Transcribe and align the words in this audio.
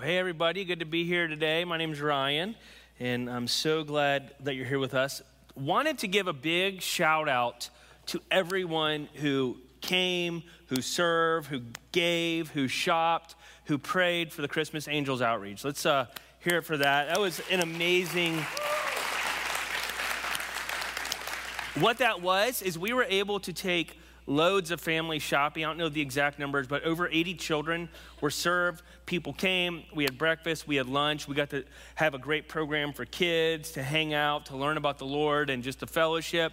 Well, 0.00 0.08
hey, 0.08 0.16
everybody, 0.16 0.64
good 0.64 0.78
to 0.78 0.86
be 0.86 1.04
here 1.04 1.28
today. 1.28 1.62
My 1.66 1.76
name 1.76 1.92
is 1.92 2.00
Ryan, 2.00 2.56
and 2.98 3.28
I'm 3.28 3.46
so 3.46 3.84
glad 3.84 4.32
that 4.40 4.54
you're 4.54 4.64
here 4.64 4.78
with 4.78 4.94
us. 4.94 5.20
Wanted 5.54 5.98
to 5.98 6.08
give 6.08 6.26
a 6.26 6.32
big 6.32 6.80
shout 6.80 7.28
out 7.28 7.68
to 8.06 8.22
everyone 8.30 9.10
who 9.16 9.58
came, 9.82 10.42
who 10.68 10.80
served, 10.80 11.48
who 11.48 11.60
gave, 11.92 12.48
who 12.48 12.66
shopped, 12.66 13.34
who 13.66 13.76
prayed 13.76 14.32
for 14.32 14.40
the 14.40 14.48
Christmas 14.48 14.88
Angels 14.88 15.20
outreach. 15.20 15.66
Let's 15.66 15.84
uh, 15.84 16.06
hear 16.38 16.56
it 16.56 16.62
for 16.62 16.78
that. 16.78 17.08
That 17.08 17.20
was 17.20 17.42
an 17.50 17.60
amazing. 17.60 18.38
What 21.78 21.98
that 21.98 22.22
was 22.22 22.62
is 22.62 22.78
we 22.78 22.94
were 22.94 23.04
able 23.04 23.38
to 23.40 23.52
take 23.52 23.98
loads 24.26 24.70
of 24.70 24.80
family 24.80 25.18
shopping. 25.18 25.64
I 25.64 25.68
don't 25.68 25.78
know 25.78 25.88
the 25.88 26.00
exact 26.00 26.38
numbers, 26.38 26.66
but 26.66 26.82
over 26.84 27.08
80 27.08 27.34
children 27.34 27.88
were 28.20 28.30
served. 28.30 28.82
People 29.06 29.32
came, 29.32 29.84
we 29.94 30.04
had 30.04 30.18
breakfast, 30.18 30.68
we 30.68 30.76
had 30.76 30.86
lunch, 30.86 31.26
we 31.26 31.34
got 31.34 31.50
to 31.50 31.64
have 31.94 32.14
a 32.14 32.18
great 32.18 32.48
program 32.48 32.92
for 32.92 33.04
kids 33.04 33.72
to 33.72 33.82
hang 33.82 34.14
out, 34.14 34.46
to 34.46 34.56
learn 34.56 34.76
about 34.76 34.98
the 34.98 35.06
Lord, 35.06 35.50
and 35.50 35.62
just 35.62 35.80
to 35.80 35.86
fellowship. 35.86 36.52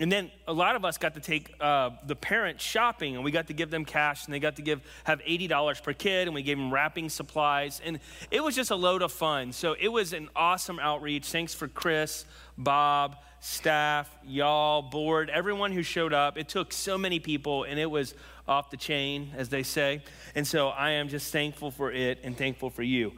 And 0.00 0.10
then 0.10 0.32
a 0.48 0.52
lot 0.52 0.74
of 0.74 0.84
us 0.84 0.98
got 0.98 1.14
to 1.14 1.20
take 1.20 1.54
uh, 1.60 1.90
the 2.04 2.16
parents 2.16 2.64
shopping, 2.64 3.14
and 3.14 3.24
we 3.24 3.30
got 3.30 3.46
to 3.46 3.52
give 3.52 3.70
them 3.70 3.84
cash, 3.84 4.24
and 4.24 4.34
they 4.34 4.40
got 4.40 4.56
to 4.56 4.62
give 4.62 4.80
have 5.04 5.20
eighty 5.24 5.46
dollars 5.46 5.80
per 5.80 5.92
kid, 5.92 6.26
and 6.26 6.34
we 6.34 6.42
gave 6.42 6.58
them 6.58 6.74
wrapping 6.74 7.08
supplies, 7.08 7.80
and 7.84 8.00
it 8.32 8.42
was 8.42 8.56
just 8.56 8.72
a 8.72 8.76
load 8.76 9.02
of 9.02 9.12
fun. 9.12 9.52
So 9.52 9.76
it 9.78 9.86
was 9.86 10.12
an 10.12 10.30
awesome 10.34 10.80
outreach. 10.80 11.26
Thanks 11.26 11.54
for 11.54 11.68
Chris, 11.68 12.24
Bob, 12.58 13.18
staff, 13.44 14.10
y'all, 14.24 14.80
board, 14.80 15.28
everyone 15.28 15.70
who 15.70 15.82
showed 15.82 16.14
up. 16.14 16.38
It 16.38 16.48
took 16.48 16.72
so 16.72 16.96
many 16.96 17.20
people, 17.20 17.64
and 17.64 17.78
it 17.78 17.90
was 17.90 18.14
off 18.48 18.70
the 18.70 18.78
chain, 18.78 19.32
as 19.36 19.50
they 19.50 19.62
say. 19.62 20.02
And 20.34 20.46
so 20.46 20.68
I 20.68 20.92
am 20.92 21.08
just 21.10 21.30
thankful 21.30 21.70
for 21.70 21.92
it 21.92 22.20
and 22.24 22.36
thankful 22.36 22.70
for 22.70 22.82
you. 22.82 23.12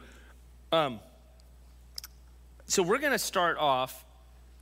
Um, 0.73 0.99
so 2.65 2.83
we're 2.83 2.97
going 2.97 3.13
to 3.13 3.19
start 3.19 3.57
off 3.57 4.03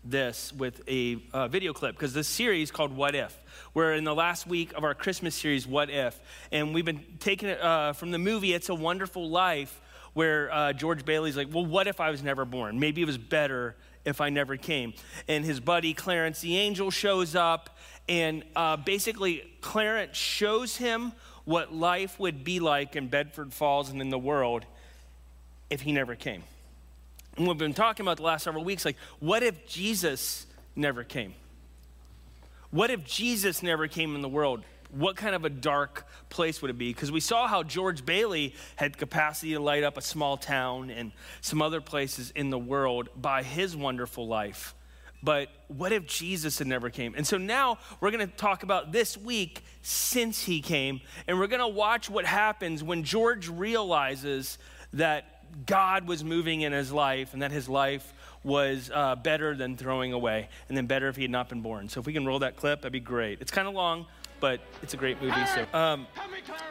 this 0.04 0.54
with 0.54 0.88
a 0.88 1.18
uh, 1.34 1.48
video 1.48 1.74
clip 1.74 1.96
because 1.96 2.14
this 2.14 2.28
series 2.28 2.70
called 2.70 2.96
What 2.96 3.16
If. 3.16 3.36
We're 3.74 3.94
in 3.94 4.04
the 4.04 4.14
last 4.14 4.46
week 4.46 4.72
of 4.74 4.84
our 4.84 4.94
Christmas 4.94 5.34
series, 5.34 5.66
What 5.66 5.90
If. 5.90 6.20
And 6.52 6.76
we've 6.76 6.86
been 6.86 7.04
taking 7.20 7.50
it 7.50 7.60
uh, 7.60 7.94
from 7.94 8.12
the 8.12 8.20
movie 8.20 8.54
It's 8.54 8.70
a 8.70 8.76
Wonderful 8.76 9.28
Life, 9.32 9.82
where 10.14 10.54
uh, 10.54 10.74
George 10.74 11.06
Bailey's 11.06 11.36
like, 11.36 11.52
well, 11.52 11.66
what 11.66 11.88
if 11.88 12.00
I 12.00 12.12
was 12.12 12.22
never 12.22 12.46
born? 12.46 12.80
Maybe 12.80 13.02
it 13.02 13.06
was 13.06 13.18
better 13.18 13.76
if 14.06 14.22
I 14.22 14.30
never 14.30 14.56
came. 14.56 14.94
And 15.28 15.44
his 15.44 15.60
buddy 15.60 15.94
Clarence 15.94 16.42
the 16.42 16.58
angel 16.58 16.92
shows 16.92 17.36
up, 17.36 17.78
and 18.08 18.44
uh, 18.56 18.78
basically, 18.78 19.44
Clarence 19.62 20.16
shows 20.16 20.78
him 20.78 21.12
what 21.44 21.74
life 21.74 22.20
would 22.20 22.44
be 22.44 22.60
like 22.60 22.96
in 22.96 23.08
Bedford 23.08 23.54
Falls 23.54 23.90
and 23.90 24.02
in 24.02 24.10
the 24.10 24.20
world 24.20 24.66
if 25.70 25.82
he 25.82 25.92
never 25.92 26.16
came. 26.16 26.44
And 27.38 27.48
we've 27.48 27.58
been 27.58 27.74
talking 27.74 28.06
about 28.06 28.18
the 28.18 28.24
last 28.24 28.44
several 28.44 28.64
weeks 28.64 28.86
like, 28.86 28.98
what 29.20 29.44
if 29.44 29.68
Jesus 29.68 30.46
never 30.76 31.04
came? 31.04 31.34
What 32.72 32.90
if 32.90 33.06
Jesus 33.06 33.62
never 33.62 33.88
came 33.88 34.16
in 34.16 34.22
the 34.22 34.30
world? 34.30 34.64
What 34.96 35.18
kind 35.18 35.36
of 35.36 35.44
a 35.44 35.50
dark 35.50 36.08
place 36.30 36.62
would 36.62 36.72
it 36.72 36.78
be? 36.78 36.94
Because 36.94 37.12
we 37.12 37.20
saw 37.20 37.48
how 37.48 37.64
George 37.64 38.06
Bailey 38.06 38.56
had 38.78 38.98
capacity 38.98 39.54
to 39.54 39.60
light 39.60 39.84
up 39.84 39.98
a 39.98 40.02
small 40.02 40.38
town 40.38 40.90
and 40.90 41.12
some 41.42 41.62
other 41.62 41.82
places 41.82 42.32
in 42.32 42.50
the 42.50 42.60
world 42.60 43.10
by 43.16 43.44
his 43.44 43.76
wonderful 43.76 44.26
life. 44.26 44.74
But 45.22 45.50
what 45.68 45.92
if 45.92 46.06
Jesus 46.06 46.60
had 46.60 46.68
never 46.68 46.90
came? 46.90 47.14
And 47.18 47.26
so 47.26 47.38
now 47.38 47.80
we're 48.00 48.12
going 48.12 48.28
to 48.28 48.36
talk 48.36 48.64
about 48.64 48.92
this 48.92 49.18
week 49.18 49.64
since 49.82 50.44
he 50.44 50.62
came, 50.62 51.02
and 51.28 51.40
we're 51.40 51.48
going 51.48 51.62
to 51.62 51.68
watch 51.68 52.10
what 52.10 52.26
happens 52.26 52.84
when 52.84 53.04
George 53.04 53.50
realizes 53.50 54.58
that 54.94 55.66
God 55.66 56.08
was 56.08 56.24
moving 56.24 56.62
in 56.62 56.72
his 56.72 56.92
life 56.92 57.34
and 57.34 57.42
that 57.42 57.52
his 57.52 57.68
life 57.68 58.14
was 58.44 58.92
uh, 58.94 59.16
better 59.16 59.56
than 59.56 59.76
throwing 59.76 60.14
away, 60.14 60.48
and 60.70 60.78
then 60.78 60.86
better 60.86 61.08
if 61.08 61.16
he 61.16 61.24
had 61.24 61.32
not 61.32 61.50
been 61.50 61.62
born. 61.62 61.90
So 61.90 62.00
if 62.00 62.06
we 62.06 62.14
can 62.14 62.26
roll 62.26 62.40
that 62.40 62.56
clip, 62.56 62.82
that'd 62.82 62.94
be 62.94 63.00
great. 63.00 63.42
It's 63.42 63.52
kind 63.52 63.68
of 63.68 63.74
long, 63.74 64.06
but 64.40 64.62
it's 64.82 64.94
a 64.94 64.98
great 64.98 65.22
movie. 65.22 65.46
So, 65.54 65.66
um, 65.74 66.08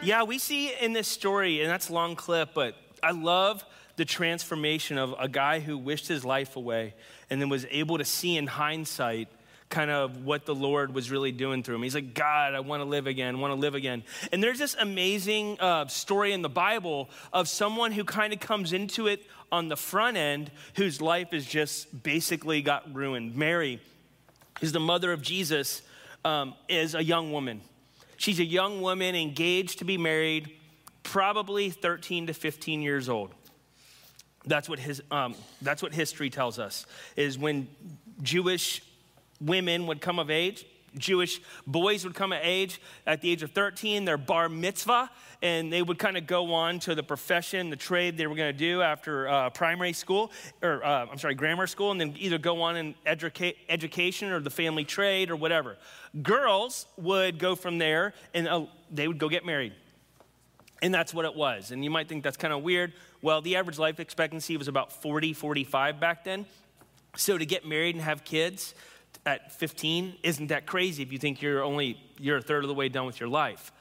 yeah, 0.02 0.22
we 0.22 0.38
see 0.38 0.72
in 0.80 0.92
this 0.92 1.08
story, 1.08 1.60
and 1.60 1.70
that's 1.70 1.88
a 1.88 1.92
long 1.92 2.16
clip, 2.16 2.50
but 2.54 2.76
I 3.02 3.12
love 3.12 3.64
the 3.96 4.04
transformation 4.04 4.98
of 4.98 5.14
a 5.18 5.28
guy 5.28 5.60
who 5.60 5.78
wished 5.78 6.08
his 6.08 6.24
life 6.24 6.56
away 6.56 6.94
and 7.30 7.40
then 7.40 7.48
was 7.48 7.66
able 7.70 7.98
to 7.98 8.04
see 8.04 8.36
in 8.36 8.46
hindsight 8.46 9.28
kind 9.68 9.90
of 9.90 10.24
what 10.24 10.46
the 10.46 10.54
Lord 10.54 10.94
was 10.94 11.10
really 11.10 11.32
doing 11.32 11.62
through 11.62 11.76
him. 11.76 11.82
He's 11.82 11.94
like, 11.94 12.14
God, 12.14 12.54
I 12.54 12.60
want 12.60 12.80
to 12.80 12.84
live 12.84 13.06
again, 13.06 13.40
want 13.40 13.52
to 13.52 13.58
live 13.58 13.74
again. 13.74 14.04
And 14.30 14.42
there's 14.42 14.58
this 14.58 14.76
amazing 14.78 15.58
uh, 15.58 15.86
story 15.86 16.32
in 16.32 16.42
the 16.42 16.48
Bible 16.48 17.10
of 17.32 17.48
someone 17.48 17.92
who 17.92 18.04
kind 18.04 18.32
of 18.32 18.40
comes 18.40 18.72
into 18.72 19.06
it 19.06 19.24
on 19.50 19.68
the 19.68 19.76
front 19.76 20.16
end 20.16 20.50
whose 20.76 21.00
life 21.00 21.32
is 21.32 21.46
just 21.46 22.02
basically 22.02 22.62
got 22.62 22.94
ruined. 22.94 23.34
Mary 23.34 23.80
is 24.60 24.72
the 24.72 24.80
mother 24.80 25.12
of 25.12 25.22
Jesus 25.22 25.82
um, 26.24 26.54
is 26.68 26.94
a 26.94 27.02
young 27.02 27.32
woman. 27.32 27.60
She's 28.16 28.40
a 28.40 28.44
young 28.44 28.80
woman 28.80 29.14
engaged 29.14 29.80
to 29.80 29.84
be 29.84 29.98
married, 29.98 30.50
probably 31.02 31.70
13 31.70 32.28
to 32.28 32.34
15 32.34 32.82
years 32.82 33.08
old. 33.08 33.34
That's 34.46 34.68
what, 34.68 34.78
his, 34.78 35.02
um, 35.10 35.34
that's 35.62 35.82
what 35.82 35.94
history 35.94 36.30
tells 36.30 36.58
us, 36.58 36.86
is 37.16 37.38
when 37.38 37.68
Jewish 38.22 38.82
women 39.40 39.86
would 39.86 40.00
come 40.00 40.18
of 40.18 40.30
age, 40.30 40.66
Jewish 40.96 41.40
boys 41.66 42.04
would 42.04 42.14
come 42.14 42.32
of 42.32 42.40
age 42.42 42.80
at 43.06 43.20
the 43.20 43.30
age 43.30 43.42
of 43.42 43.50
13, 43.50 44.04
their 44.04 44.18
bar 44.18 44.48
mitzvah, 44.48 45.10
and 45.42 45.72
they 45.72 45.82
would 45.82 45.98
kind 45.98 46.16
of 46.16 46.26
go 46.26 46.54
on 46.54 46.78
to 46.80 46.94
the 46.94 47.02
profession, 47.02 47.70
the 47.70 47.76
trade 47.76 48.16
they 48.16 48.26
were 48.26 48.34
going 48.34 48.52
to 48.52 48.58
do 48.58 48.82
after 48.82 49.28
uh, 49.28 49.50
primary 49.50 49.92
school, 49.92 50.30
or 50.62 50.84
uh, 50.84 51.06
I'm 51.10 51.18
sorry, 51.18 51.34
grammar 51.34 51.66
school, 51.66 51.90
and 51.90 52.00
then 52.00 52.14
either 52.18 52.38
go 52.38 52.62
on 52.62 52.76
in 52.76 52.94
educa- 53.06 53.56
education 53.68 54.30
or 54.30 54.40
the 54.40 54.50
family 54.50 54.84
trade 54.84 55.30
or 55.30 55.36
whatever. 55.36 55.76
Girls 56.22 56.86
would 56.96 57.38
go 57.38 57.54
from 57.54 57.78
there 57.78 58.14
and 58.32 58.46
uh, 58.46 58.66
they 58.90 59.08
would 59.08 59.18
go 59.18 59.28
get 59.28 59.44
married. 59.44 59.72
And 60.82 60.92
that's 60.92 61.14
what 61.14 61.24
it 61.24 61.34
was. 61.34 61.70
And 61.70 61.82
you 61.82 61.90
might 61.90 62.08
think 62.08 62.22
that's 62.22 62.36
kind 62.36 62.52
of 62.52 62.62
weird. 62.62 62.92
Well, 63.22 63.40
the 63.40 63.56
average 63.56 63.78
life 63.78 64.00
expectancy 64.00 64.56
was 64.56 64.68
about 64.68 64.92
40, 64.92 65.32
45 65.32 65.98
back 65.98 66.24
then. 66.24 66.46
So 67.16 67.38
to 67.38 67.46
get 67.46 67.66
married 67.66 67.94
and 67.94 68.04
have 68.04 68.24
kids, 68.24 68.74
at 69.26 69.52
15 69.52 70.16
isn't 70.22 70.48
that 70.48 70.66
crazy 70.66 71.02
if 71.02 71.12
you 71.12 71.18
think 71.18 71.40
you're 71.40 71.62
only 71.62 71.98
you're 72.18 72.38
a 72.38 72.42
third 72.42 72.64
of 72.64 72.68
the 72.68 72.74
way 72.74 72.88
done 72.88 73.06
with 73.06 73.20
your 73.20 73.28
life. 73.28 73.72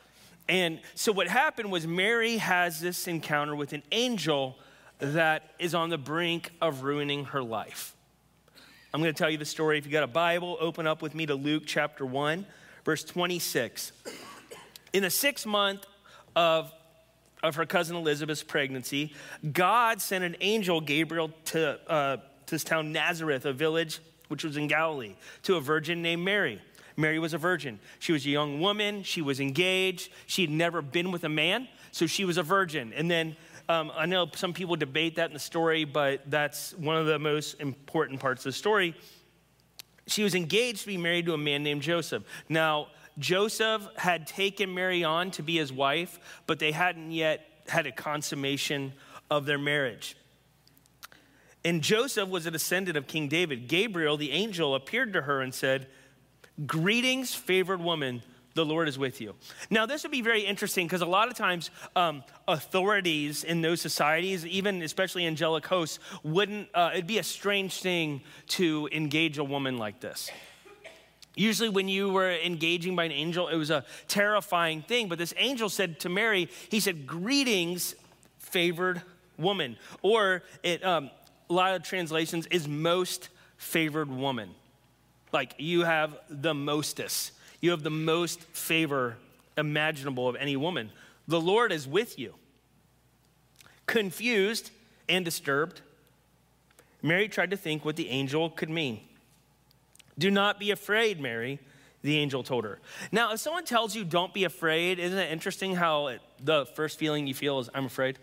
And 0.50 0.80
so 0.96 1.12
what 1.12 1.28
happened 1.28 1.72
was 1.72 1.86
mary 1.86 2.38
has 2.38 2.80
this 2.80 3.08
encounter 3.08 3.56
with 3.56 3.74
an 3.74 3.84
angel 3.92 4.58
that 5.00 5.52
is 5.60 5.76
on 5.76 5.90
the 5.90 5.98
brink 5.98 6.52
of 6.62 6.84
ruining 6.84 7.26
her 7.26 7.44
life. 7.44 7.96
I'm 8.94 9.02
going 9.02 9.14
to 9.14 9.18
tell 9.18 9.30
you 9.30 9.38
the 9.38 9.46
story. 9.46 9.78
If 9.78 9.86
you 9.86 9.92
got 9.92 10.04
a 10.04 10.08
bible 10.08 10.58
open 10.60 10.88
up 10.88 11.02
with 11.02 11.14
me 11.16 11.26
to 11.26 11.36
luke 11.36 11.64
chapter 11.66 12.06
1 12.06 12.46
verse 12.86 13.04
26 13.04 13.92
in 14.94 15.04
the 15.04 15.10
sixth 15.10 15.46
month 15.46 15.86
of 16.36 16.72
of 17.42 17.56
her 17.56 17.66
cousin 17.66 17.96
elizabeth's 17.96 18.44
pregnancy 18.44 19.14
god 19.52 20.02
sent 20.02 20.24
an 20.24 20.36
angel 20.42 20.80
gabriel 20.82 21.32
to, 21.46 21.80
uh, 21.90 22.18
to 22.18 22.56
this 22.56 22.64
town 22.64 22.92
nazareth 22.92 23.46
a 23.46 23.54
village 23.54 24.00
which 24.34 24.44
was 24.44 24.58
in 24.58 24.66
Galilee, 24.66 25.14
to 25.44 25.58
a 25.58 25.62
virgin 25.62 26.02
named 26.02 26.26
Mary. 26.26 26.60
Mary 26.98 27.20
was 27.20 27.36
a 27.36 27.38
virgin. 27.38 27.80
She 28.00 28.12
was 28.12 28.26
a 28.26 28.30
young 28.30 28.60
woman. 28.60 29.04
She 29.04 29.22
was 29.22 29.40
engaged. 29.40 30.12
She 30.26 30.42
had 30.42 30.50
never 30.50 30.82
been 30.82 31.12
with 31.12 31.24
a 31.24 31.30
man, 31.30 31.68
so 31.92 32.08
she 32.08 32.26
was 32.26 32.40
a 32.40 32.42
virgin. 32.42 32.94
And 32.94 33.12
then 33.12 33.36
um, 33.70 33.92
I 33.96 34.08
know 34.08 34.28
some 34.34 34.52
people 34.52 34.76
debate 34.76 35.18
that 35.18 35.28
in 35.28 35.34
the 35.34 35.40
story, 35.40 35.86
but 35.86 36.32
that's 36.32 36.74
one 36.78 36.98
of 36.98 37.06
the 37.06 37.20
most 37.20 37.62
important 37.62 38.20
parts 38.20 38.44
of 38.44 38.46
the 38.46 38.58
story. 38.58 38.96
She 40.08 40.24
was 40.24 40.34
engaged 40.34 40.82
to 40.82 40.88
be 40.88 40.98
married 40.98 41.28
to 41.28 41.36
a 41.36 41.38
man 41.38 41.62
named 41.62 41.84
Joseph. 41.84 42.24
Now, 42.50 42.88
Joseph 43.20 43.88
had 43.98 44.26
taken 44.26 44.74
Mary 44.74 45.04
on 45.04 45.30
to 45.32 45.44
be 45.44 45.58
his 45.58 45.72
wife, 45.72 46.42
but 46.48 46.58
they 46.58 46.72
hadn't 46.72 47.12
yet 47.12 47.46
had 47.68 47.86
a 47.86 47.92
consummation 47.92 48.94
of 49.30 49.46
their 49.46 49.60
marriage. 49.60 50.18
And 51.66 51.82
Joseph 51.82 52.30
was 52.30 52.46
a 52.46 52.52
descendant 52.52 52.98
of 52.98 53.08
King 53.08 53.28
David. 53.28 53.68
Gabriel, 53.68 54.18
the 54.18 54.32
angel, 54.32 54.76
appeared 54.76 55.14
to 55.14 55.22
her 55.22 55.42
and 55.42 55.54
said, 55.54 55.88
Greetings, 56.68 57.34
favored 57.34 57.82
woman, 57.82 58.22
the 58.54 58.66
Lord 58.66 58.88
is 58.88 59.00
with 59.00 59.22
you. 59.22 59.34
Now, 59.70 59.86
this 59.86 60.04
would 60.04 60.12
be 60.12 60.22
very 60.22 60.42
interesting 60.42 60.86
because 60.86 61.02
a 61.02 61.08
lot 61.08 61.30
of 61.30 61.36
times 61.36 61.72
um, 61.96 62.24
authorities 62.48 63.44
in 63.44 63.62
those 63.62 63.82
societies, 63.82 64.46
even 64.46 64.82
especially 64.82 65.26
angelic 65.26 65.66
hosts, 65.66 66.00
wouldn't, 66.22 66.70
uh, 66.74 66.92
it'd 66.94 67.08
be 67.08 67.18
a 67.18 67.24
strange 67.24 67.82
thing 67.82 68.22
to 68.50 68.88
engage 68.92 69.38
a 69.38 69.44
woman 69.44 69.78
like 69.78 70.00
this. 70.00 70.30
Usually, 71.36 71.70
when 71.70 71.88
you 71.88 72.10
were 72.10 72.32
engaging 72.32 72.96
by 72.96 73.06
an 73.06 73.12
angel, 73.12 73.48
it 73.48 73.56
was 73.56 73.72
a 73.72 73.86
terrifying 74.08 74.84
thing. 74.84 75.08
But 75.08 75.18
this 75.18 75.34
angel 75.38 75.68
said 75.68 76.00
to 76.02 76.10
Mary, 76.10 76.50
He 76.70 76.80
said, 76.80 77.08
Greetings, 77.08 77.96
favored 78.38 79.02
woman. 79.38 79.78
Or 80.04 80.44
it, 80.62 80.86
um, 80.86 81.10
lot 81.54 81.76
of 81.76 81.84
translations 81.84 82.48
is 82.48 82.68
most 82.68 83.30
favored 83.58 84.10
woman. 84.10 84.50
Like 85.32 85.56
you 85.58 85.84
have 85.84 86.16
the 86.30 86.54
mostest, 86.54 87.32
you 87.62 87.72
have 87.72 87.84
the 87.84 87.90
most 87.90 88.42
favor 88.42 89.18
imaginable 89.58 90.28
of 90.28 90.36
any 90.36 90.56
woman. 90.56 90.92
The 91.28 91.40
Lord 91.40 91.72
is 91.72 91.88
with 91.88 92.20
you. 92.20 92.36
Confused 93.86 94.72
and 95.10 95.24
disturbed, 95.24 95.82
Mary 97.02 97.28
tried 97.28 97.52
to 97.52 97.58
think 97.58 97.84
what 97.84 97.96
the 97.96 98.10
angel 98.10 98.50
could 98.50 98.70
mean. 98.70 99.02
Do 100.18 100.30
not 100.32 100.60
be 100.60 100.72
afraid, 100.72 101.20
Mary, 101.20 101.60
the 102.02 102.18
angel 102.18 102.44
told 102.44 102.66
her. 102.66 102.80
Now, 103.12 103.34
if 103.34 103.40
someone 103.40 103.66
tells 103.66 103.96
you 103.96 104.04
don't 104.04 104.34
be 104.34 104.44
afraid, 104.44 105.00
isn't 105.00 105.18
it 105.18 105.32
interesting 105.32 105.76
how 105.76 106.08
it, 106.08 106.22
the 106.42 106.66
first 106.66 107.00
feeling 107.00 107.28
you 107.28 107.34
feel 107.34 107.60
is, 107.60 107.70
I'm 107.74 107.86
afraid? 107.86 108.20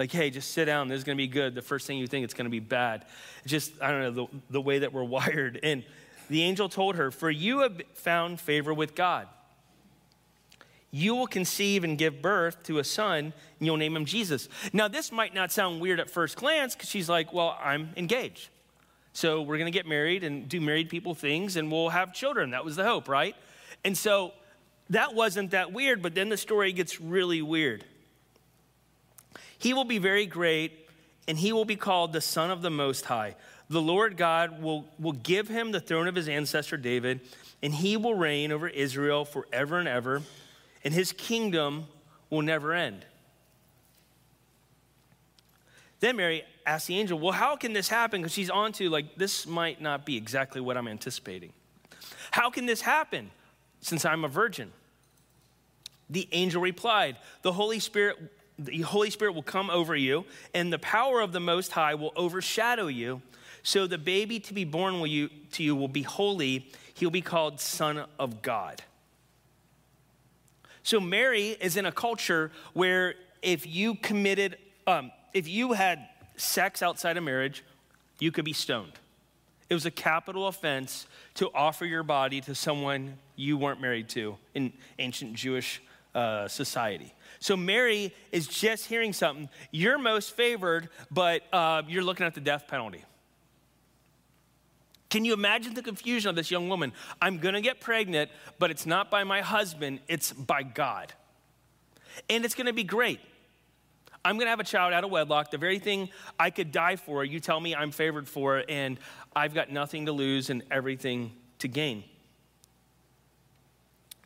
Like, 0.00 0.12
hey, 0.12 0.30
just 0.30 0.52
sit 0.52 0.64
down, 0.64 0.88
this 0.88 0.96
is 0.96 1.04
gonna 1.04 1.16
be 1.16 1.26
good. 1.26 1.54
The 1.54 1.60
first 1.60 1.86
thing 1.86 1.98
you 1.98 2.06
think 2.06 2.24
it's 2.24 2.32
gonna 2.32 2.48
be 2.48 2.58
bad. 2.58 3.04
Just, 3.44 3.70
I 3.82 3.90
don't 3.90 4.00
know, 4.00 4.10
the, 4.10 4.38
the 4.48 4.60
way 4.62 4.78
that 4.78 4.94
we're 4.94 5.04
wired. 5.18 5.60
And 5.62 5.84
the 6.30 6.42
angel 6.42 6.70
told 6.70 6.96
her, 6.96 7.10
For 7.10 7.30
you 7.30 7.58
have 7.58 7.82
found 7.92 8.40
favor 8.40 8.72
with 8.72 8.94
God. 8.94 9.28
You 10.90 11.14
will 11.16 11.26
conceive 11.26 11.84
and 11.84 11.98
give 11.98 12.22
birth 12.22 12.62
to 12.62 12.78
a 12.78 12.84
son, 12.84 13.18
and 13.26 13.34
you'll 13.60 13.76
name 13.76 13.94
him 13.94 14.06
Jesus. 14.06 14.48
Now, 14.72 14.88
this 14.88 15.12
might 15.12 15.34
not 15.34 15.52
sound 15.52 15.82
weird 15.82 16.00
at 16.00 16.08
first 16.08 16.34
glance 16.34 16.74
because 16.74 16.88
she's 16.88 17.10
like, 17.10 17.34
Well, 17.34 17.58
I'm 17.62 17.90
engaged. 17.98 18.48
So 19.12 19.42
we're 19.42 19.58
going 19.58 19.70
to 19.70 19.78
get 19.78 19.86
married 19.86 20.24
and 20.24 20.48
do 20.48 20.62
married 20.62 20.88
people 20.88 21.14
things, 21.14 21.56
and 21.56 21.70
we'll 21.70 21.90
have 21.90 22.14
children. 22.14 22.52
That 22.52 22.64
was 22.64 22.74
the 22.74 22.84
hope, 22.84 23.06
right? 23.06 23.36
And 23.84 23.98
so 23.98 24.32
that 24.88 25.14
wasn't 25.14 25.50
that 25.50 25.74
weird, 25.74 26.00
but 26.00 26.14
then 26.14 26.30
the 26.30 26.38
story 26.38 26.72
gets 26.72 27.02
really 27.02 27.42
weird. 27.42 27.84
He 29.60 29.72
will 29.72 29.84
be 29.84 29.98
very 29.98 30.26
great, 30.26 30.88
and 31.28 31.38
he 31.38 31.52
will 31.52 31.64
be 31.64 31.76
called 31.76 32.12
the 32.12 32.20
Son 32.20 32.50
of 32.50 32.62
the 32.62 32.70
Most 32.70 33.04
High. 33.04 33.36
The 33.68 33.80
Lord 33.80 34.16
God 34.16 34.60
will, 34.60 34.86
will 34.98 35.12
give 35.12 35.46
him 35.46 35.70
the 35.70 35.80
throne 35.80 36.08
of 36.08 36.16
his 36.16 36.28
ancestor 36.28 36.76
David, 36.76 37.20
and 37.62 37.72
he 37.72 37.96
will 37.96 38.16
reign 38.16 38.50
over 38.50 38.66
Israel 38.66 39.24
forever 39.24 39.78
and 39.78 39.86
ever 39.86 40.22
and 40.84 40.94
his 40.94 41.12
kingdom 41.12 41.86
will 42.28 42.42
never 42.42 42.72
end. 42.72 43.04
Then 46.00 46.16
Mary 46.16 46.44
asked 46.64 46.86
the 46.86 46.98
angel, 46.98 47.18
Well, 47.18 47.32
how 47.32 47.56
can 47.56 47.72
this 47.72 47.88
happen? 47.88 48.22
Because 48.22 48.32
she's 48.32 48.50
on 48.50 48.72
to, 48.72 48.88
like, 48.88 49.16
this 49.16 49.46
might 49.46 49.80
not 49.80 50.06
be 50.06 50.16
exactly 50.16 50.60
what 50.60 50.76
I'm 50.76 50.88
anticipating. 50.88 51.52
How 52.30 52.48
can 52.50 52.66
this 52.66 52.80
happen 52.80 53.30
since 53.80 54.04
I'm 54.04 54.24
a 54.24 54.28
virgin? 54.28 54.72
The 56.08 56.26
angel 56.32 56.62
replied, 56.62 57.16
The 57.42 57.52
Holy 57.52 57.78
Spirit. 57.78 58.16
The 58.62 58.82
Holy 58.82 59.08
Spirit 59.08 59.32
will 59.32 59.42
come 59.42 59.70
over 59.70 59.96
you, 59.96 60.26
and 60.52 60.70
the 60.70 60.78
power 60.78 61.20
of 61.20 61.32
the 61.32 61.40
Most 61.40 61.72
High 61.72 61.94
will 61.94 62.12
overshadow 62.14 62.88
you. 62.88 63.22
So 63.62 63.86
the 63.86 63.98
baby 63.98 64.38
to 64.40 64.54
be 64.54 64.64
born 64.64 65.00
you, 65.08 65.30
to 65.52 65.62
you 65.62 65.74
will 65.74 65.88
be 65.88 66.02
holy. 66.02 66.70
He'll 66.94 67.10
be 67.10 67.22
called 67.22 67.58
Son 67.58 68.04
of 68.18 68.42
God. 68.42 68.82
So 70.82 71.00
Mary 71.00 71.56
is 71.60 71.76
in 71.76 71.86
a 71.86 71.92
culture 71.92 72.52
where 72.74 73.14
if 73.42 73.66
you 73.66 73.94
committed, 73.94 74.58
um, 74.86 75.10
if 75.32 75.48
you 75.48 75.72
had 75.72 76.08
sex 76.36 76.82
outside 76.82 77.16
of 77.16 77.24
marriage, 77.24 77.64
you 78.18 78.30
could 78.30 78.44
be 78.44 78.52
stoned. 78.52 78.92
It 79.70 79.74
was 79.74 79.86
a 79.86 79.90
capital 79.90 80.48
offense 80.48 81.06
to 81.34 81.48
offer 81.54 81.86
your 81.86 82.02
body 82.02 82.40
to 82.42 82.54
someone 82.54 83.16
you 83.36 83.56
weren't 83.56 83.80
married 83.80 84.08
to 84.10 84.36
in 84.54 84.72
ancient 84.98 85.34
Jewish 85.34 85.80
uh, 86.14 86.48
society. 86.48 87.14
So 87.38 87.56
Mary 87.56 88.14
is 88.32 88.46
just 88.46 88.86
hearing 88.86 89.12
something. 89.12 89.48
You're 89.70 89.98
most 89.98 90.32
favored, 90.32 90.88
but 91.10 91.42
uh, 91.52 91.82
you're 91.88 92.04
looking 92.04 92.26
at 92.26 92.34
the 92.34 92.40
death 92.40 92.66
penalty. 92.68 93.04
Can 95.10 95.24
you 95.24 95.32
imagine 95.32 95.74
the 95.74 95.82
confusion 95.82 96.28
of 96.30 96.36
this 96.36 96.50
young 96.50 96.68
woman? 96.68 96.92
I'm 97.20 97.38
gonna 97.38 97.60
get 97.60 97.80
pregnant, 97.80 98.30
but 98.58 98.70
it's 98.70 98.86
not 98.86 99.10
by 99.10 99.24
my 99.24 99.40
husband, 99.40 100.00
it's 100.06 100.32
by 100.32 100.62
God. 100.62 101.12
And 102.28 102.44
it's 102.44 102.54
gonna 102.54 102.72
be 102.72 102.84
great. 102.84 103.20
I'm 104.24 104.38
gonna 104.38 104.50
have 104.50 104.60
a 104.60 104.64
child 104.64 104.92
out 104.92 105.02
of 105.02 105.10
wedlock, 105.10 105.50
the 105.50 105.58
very 105.58 105.78
thing 105.78 106.10
I 106.38 106.50
could 106.50 106.70
die 106.70 106.96
for, 106.96 107.24
you 107.24 107.40
tell 107.40 107.58
me 107.58 107.74
I'm 107.74 107.90
favored 107.90 108.28
for, 108.28 108.62
and 108.68 108.98
I've 109.34 109.54
got 109.54 109.70
nothing 109.70 110.06
to 110.06 110.12
lose 110.12 110.50
and 110.50 110.62
everything 110.70 111.32
to 111.58 111.68
gain. 111.68 112.04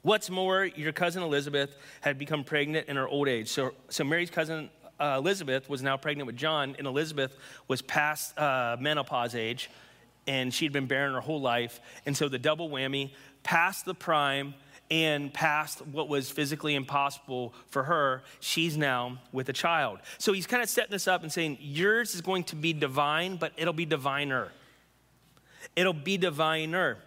What's 0.04 0.30
more, 0.30 0.64
your 0.64 0.92
cousin 0.92 1.24
Elizabeth 1.24 1.76
had 2.00 2.18
become 2.18 2.44
pregnant 2.44 2.88
in 2.88 2.94
her 2.94 3.08
old 3.08 3.26
age. 3.26 3.48
So, 3.48 3.72
so 3.88 4.04
Mary's 4.04 4.30
cousin 4.30 4.70
uh, 5.00 5.16
Elizabeth 5.18 5.68
was 5.68 5.82
now 5.82 5.96
pregnant 5.96 6.28
with 6.28 6.36
John, 6.36 6.76
and 6.78 6.86
Elizabeth 6.86 7.36
was 7.66 7.82
past 7.82 8.38
uh, 8.38 8.76
menopause 8.78 9.34
age 9.34 9.68
and 10.26 10.52
she'd 10.52 10.72
been 10.72 10.86
barren 10.86 11.14
her 11.14 11.20
whole 11.20 11.40
life. 11.40 11.80
And 12.06 12.16
so 12.16 12.28
the 12.28 12.38
double 12.38 12.68
whammy, 12.68 13.12
past 13.42 13.84
the 13.84 13.94
prime 13.94 14.54
and 14.90 15.32
past 15.32 15.84
what 15.86 16.08
was 16.08 16.30
physically 16.30 16.74
impossible 16.74 17.54
for 17.68 17.84
her, 17.84 18.22
she's 18.40 18.76
now 18.76 19.18
with 19.32 19.48
a 19.48 19.52
child. 19.52 19.98
So 20.18 20.32
he's 20.32 20.46
kind 20.46 20.62
of 20.62 20.68
setting 20.68 20.90
this 20.90 21.08
up 21.08 21.22
and 21.22 21.32
saying, 21.32 21.58
Yours 21.60 22.14
is 22.14 22.20
going 22.20 22.44
to 22.44 22.56
be 22.56 22.72
divine, 22.72 23.36
but 23.36 23.52
it'll 23.56 23.72
be 23.72 23.86
diviner. 23.86 24.48
It'll 25.74 25.92
be 25.92 26.16
diviner. 26.16 26.98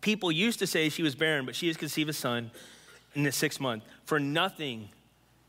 People 0.00 0.32
used 0.32 0.58
to 0.60 0.66
say 0.66 0.88
she 0.88 1.02
was 1.02 1.14
barren, 1.14 1.44
but 1.44 1.54
she 1.54 1.66
has 1.68 1.76
conceived 1.76 2.08
a 2.08 2.14
son 2.14 2.50
in 3.14 3.22
the 3.22 3.32
sixth 3.32 3.60
month. 3.60 3.84
For 4.04 4.18
nothing 4.18 4.88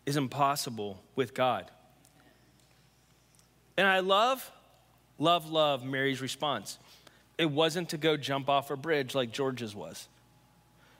is 0.05 0.17
impossible 0.17 1.01
with 1.15 1.33
God. 1.33 1.69
And 3.77 3.87
I 3.87 3.99
love 3.99 4.51
Love, 5.21 5.51
love, 5.51 5.85
Mary's 5.85 6.19
response. 6.19 6.79
It 7.37 7.45
wasn't 7.45 7.89
to 7.89 7.97
go 7.97 8.17
jump 8.17 8.49
off 8.49 8.71
a 8.71 8.75
bridge 8.75 9.13
like 9.13 9.31
George's 9.31 9.75
was. 9.75 10.07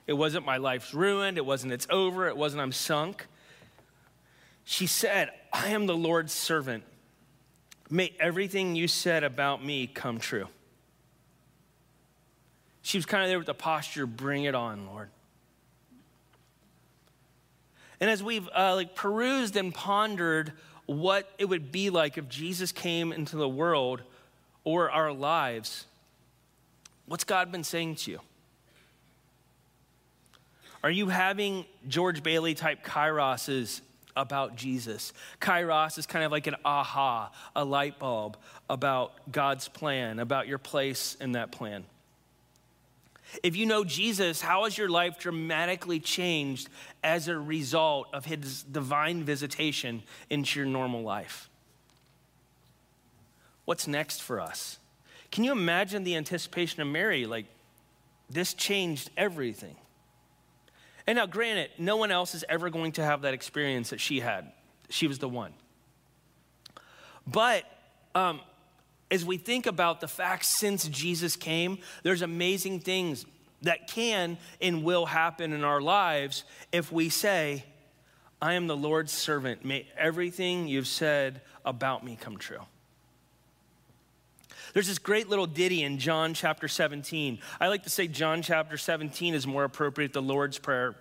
It 0.06 0.12
wasn't 0.12 0.46
my 0.46 0.58
life's 0.58 0.94
ruined. 0.94 1.38
It 1.38 1.44
wasn't 1.44 1.72
it's 1.72 1.88
over. 1.90 2.28
It 2.28 2.36
wasn't 2.36 2.62
I'm 2.62 2.70
sunk. 2.70 3.26
She 4.62 4.86
said, 4.86 5.32
I 5.52 5.70
am 5.70 5.86
the 5.86 5.96
Lord's 5.96 6.32
servant. 6.32 6.84
May 7.90 8.14
everything 8.20 8.76
you 8.76 8.86
said 8.86 9.24
about 9.24 9.64
me 9.64 9.88
come 9.88 10.20
true. 10.20 10.46
She 12.82 12.98
was 12.98 13.06
kind 13.06 13.22
of 13.22 13.28
there 13.28 13.38
with 13.38 13.46
the 13.46 13.54
posture, 13.54 14.06
bring 14.06 14.44
it 14.44 14.54
on, 14.54 14.86
Lord. 14.86 15.08
And 18.00 18.10
as 18.10 18.22
we've 18.22 18.48
uh, 18.48 18.74
like 18.74 18.94
perused 18.94 19.56
and 19.56 19.72
pondered 19.72 20.52
what 20.86 21.30
it 21.38 21.44
would 21.44 21.70
be 21.70 21.90
like 21.90 22.18
if 22.18 22.28
Jesus 22.28 22.72
came 22.72 23.12
into 23.12 23.36
the 23.36 23.48
world, 23.48 24.02
or 24.64 24.90
our 24.90 25.12
lives, 25.12 25.86
what's 27.06 27.24
God 27.24 27.50
been 27.50 27.64
saying 27.64 27.96
to 27.96 28.12
you? 28.12 28.20
Are 30.84 30.90
you 30.90 31.08
having 31.08 31.64
George 31.86 32.22
Bailey 32.22 32.54
type 32.54 32.84
kairoses 32.84 33.80
about 34.16 34.56
Jesus? 34.56 35.12
Kairos 35.40 35.96
is 35.98 36.06
kind 36.06 36.24
of 36.24 36.32
like 36.32 36.46
an 36.48 36.56
aha, 36.64 37.30
a 37.54 37.64
light 37.64 37.98
bulb 37.98 38.36
about 38.68 39.12
God's 39.30 39.68
plan, 39.68 40.18
about 40.18 40.48
your 40.48 40.58
place 40.58 41.16
in 41.20 41.32
that 41.32 41.52
plan. 41.52 41.84
If 43.42 43.56
you 43.56 43.66
know 43.66 43.84
Jesus, 43.84 44.40
how 44.40 44.64
has 44.64 44.76
your 44.76 44.88
life 44.88 45.18
dramatically 45.18 46.00
changed 46.00 46.68
as 47.02 47.28
a 47.28 47.38
result 47.38 48.08
of 48.12 48.24
his 48.24 48.62
divine 48.62 49.24
visitation 49.24 50.02
into 50.30 50.60
your 50.60 50.68
normal 50.68 51.02
life? 51.02 51.48
what's 53.64 53.86
next 53.86 54.22
for 54.22 54.40
us? 54.40 54.78
Can 55.30 55.44
you 55.44 55.52
imagine 55.52 56.04
the 56.04 56.16
anticipation 56.16 56.82
of 56.82 56.88
Mary? 56.88 57.26
Like, 57.26 57.46
this 58.28 58.54
changed 58.54 59.10
everything. 59.16 59.76
And 61.06 61.16
now, 61.16 61.26
granted, 61.26 61.70
no 61.78 61.96
one 61.96 62.10
else 62.10 62.34
is 62.34 62.44
ever 62.48 62.70
going 62.70 62.92
to 62.92 63.04
have 63.04 63.22
that 63.22 63.34
experience 63.34 63.90
that 63.90 64.00
she 64.00 64.20
had. 64.20 64.52
She 64.88 65.06
was 65.06 65.18
the 65.18 65.28
one. 65.28 65.52
But 67.26 67.64
um, 68.14 68.40
as 69.12 69.26
we 69.26 69.36
think 69.36 69.66
about 69.66 70.00
the 70.00 70.08
fact 70.08 70.46
since 70.46 70.88
Jesus 70.88 71.36
came, 71.36 71.78
there's 72.02 72.22
amazing 72.22 72.80
things 72.80 73.26
that 73.60 73.86
can 73.86 74.38
and 74.60 74.82
will 74.82 75.04
happen 75.04 75.52
in 75.52 75.62
our 75.62 75.82
lives 75.82 76.44
if 76.72 76.90
we 76.90 77.10
say, 77.10 77.64
I 78.40 78.54
am 78.54 78.66
the 78.66 78.76
Lord's 78.76 79.12
servant. 79.12 79.66
May 79.66 79.86
everything 79.98 80.66
you've 80.66 80.88
said 80.88 81.42
about 81.62 82.02
me 82.02 82.16
come 82.18 82.38
true. 82.38 82.62
There's 84.72 84.88
this 84.88 84.98
great 84.98 85.28
little 85.28 85.46
ditty 85.46 85.82
in 85.82 85.98
John 85.98 86.32
chapter 86.32 86.66
17. 86.66 87.38
I 87.60 87.68
like 87.68 87.82
to 87.82 87.90
say 87.90 88.08
John 88.08 88.40
chapter 88.40 88.78
17 88.78 89.34
is 89.34 89.46
more 89.46 89.64
appropriate, 89.64 90.14
the 90.14 90.22
Lord's 90.22 90.58
Prayer, 90.58 90.96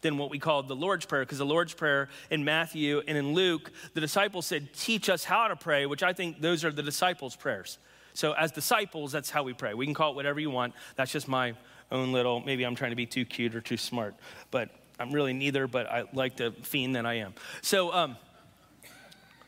than 0.00 0.18
what 0.18 0.30
we 0.30 0.38
call 0.38 0.62
the 0.62 0.76
Lord's 0.76 1.06
Prayer, 1.06 1.22
because 1.22 1.38
the 1.38 1.46
Lord's 1.46 1.74
Prayer 1.74 2.08
in 2.30 2.44
Matthew 2.44 3.02
and 3.06 3.16
in 3.16 3.34
Luke, 3.34 3.72
the 3.94 4.00
disciples 4.00 4.46
said, 4.46 4.72
Teach 4.74 5.08
us 5.08 5.24
how 5.24 5.48
to 5.48 5.56
pray, 5.56 5.86
which 5.86 6.02
I 6.02 6.12
think 6.12 6.40
those 6.40 6.64
are 6.64 6.72
the 6.72 6.82
disciples' 6.82 7.36
prayers. 7.36 7.78
So, 8.14 8.32
as 8.32 8.50
disciples, 8.50 9.12
that's 9.12 9.30
how 9.30 9.42
we 9.42 9.52
pray. 9.52 9.74
We 9.74 9.86
can 9.86 9.94
call 9.94 10.12
it 10.12 10.16
whatever 10.16 10.40
you 10.40 10.50
want. 10.50 10.74
That's 10.96 11.12
just 11.12 11.28
my 11.28 11.54
own 11.90 12.12
little, 12.12 12.40
maybe 12.40 12.64
I'm 12.64 12.74
trying 12.74 12.90
to 12.90 12.96
be 12.96 13.06
too 13.06 13.24
cute 13.24 13.54
or 13.54 13.60
too 13.60 13.76
smart, 13.76 14.14
but 14.50 14.70
I'm 14.98 15.12
really 15.12 15.32
neither, 15.32 15.66
but 15.66 15.86
I 15.86 16.04
like 16.12 16.36
to 16.36 16.50
fiend 16.50 16.96
that 16.96 17.06
I 17.06 17.14
am. 17.14 17.34
So, 17.62 17.92
um, 17.92 18.16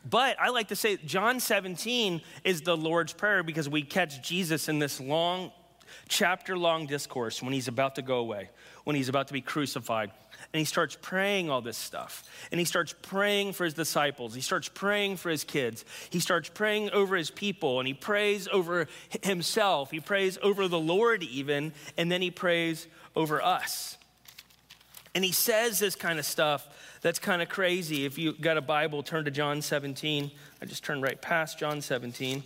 but 0.09 0.39
I 0.39 0.49
like 0.49 0.69
to 0.69 0.75
say 0.75 0.97
John 0.97 1.39
17 1.39 2.21
is 2.43 2.61
the 2.61 2.75
Lord's 2.75 3.13
Prayer 3.13 3.43
because 3.43 3.69
we 3.69 3.83
catch 3.83 4.27
Jesus 4.27 4.69
in 4.69 4.79
this 4.79 4.99
long 4.99 5.51
chapter 6.07 6.57
long 6.57 6.87
discourse 6.87 7.41
when 7.41 7.53
he's 7.53 7.67
about 7.67 7.95
to 7.95 8.01
go 8.01 8.17
away, 8.17 8.49
when 8.83 8.95
he's 8.95 9.09
about 9.09 9.27
to 9.27 9.33
be 9.33 9.41
crucified. 9.41 10.11
And 10.53 10.59
he 10.59 10.65
starts 10.65 10.97
praying 11.01 11.49
all 11.49 11.61
this 11.61 11.77
stuff. 11.77 12.29
And 12.51 12.59
he 12.59 12.65
starts 12.65 12.93
praying 13.01 13.53
for 13.53 13.65
his 13.65 13.73
disciples. 13.73 14.33
He 14.33 14.41
starts 14.41 14.69
praying 14.69 15.17
for 15.17 15.29
his 15.29 15.43
kids. 15.43 15.85
He 16.09 16.19
starts 16.19 16.49
praying 16.49 16.91
over 16.91 17.15
his 17.15 17.31
people. 17.31 17.79
And 17.79 17.87
he 17.87 17.93
prays 17.93 18.47
over 18.51 18.87
himself. 19.23 19.91
He 19.91 19.99
prays 19.99 20.37
over 20.41 20.67
the 20.67 20.79
Lord, 20.79 21.23
even. 21.23 21.73
And 21.97 22.11
then 22.11 22.21
he 22.21 22.31
prays 22.31 22.87
over 23.15 23.41
us. 23.41 23.97
And 25.13 25.23
he 25.23 25.31
says 25.31 25.79
this 25.79 25.95
kind 25.95 26.19
of 26.19 26.25
stuff 26.25 26.67
that's 27.01 27.19
kind 27.19 27.41
of 27.41 27.49
crazy. 27.49 28.05
If 28.05 28.17
you 28.17 28.33
got 28.33 28.57
a 28.57 28.61
Bible, 28.61 29.03
turn 29.03 29.25
to 29.25 29.31
John 29.31 29.61
17. 29.61 30.31
I 30.61 30.65
just 30.65 30.83
turned 30.83 31.03
right 31.03 31.21
past 31.21 31.59
John 31.59 31.81
17. 31.81 32.43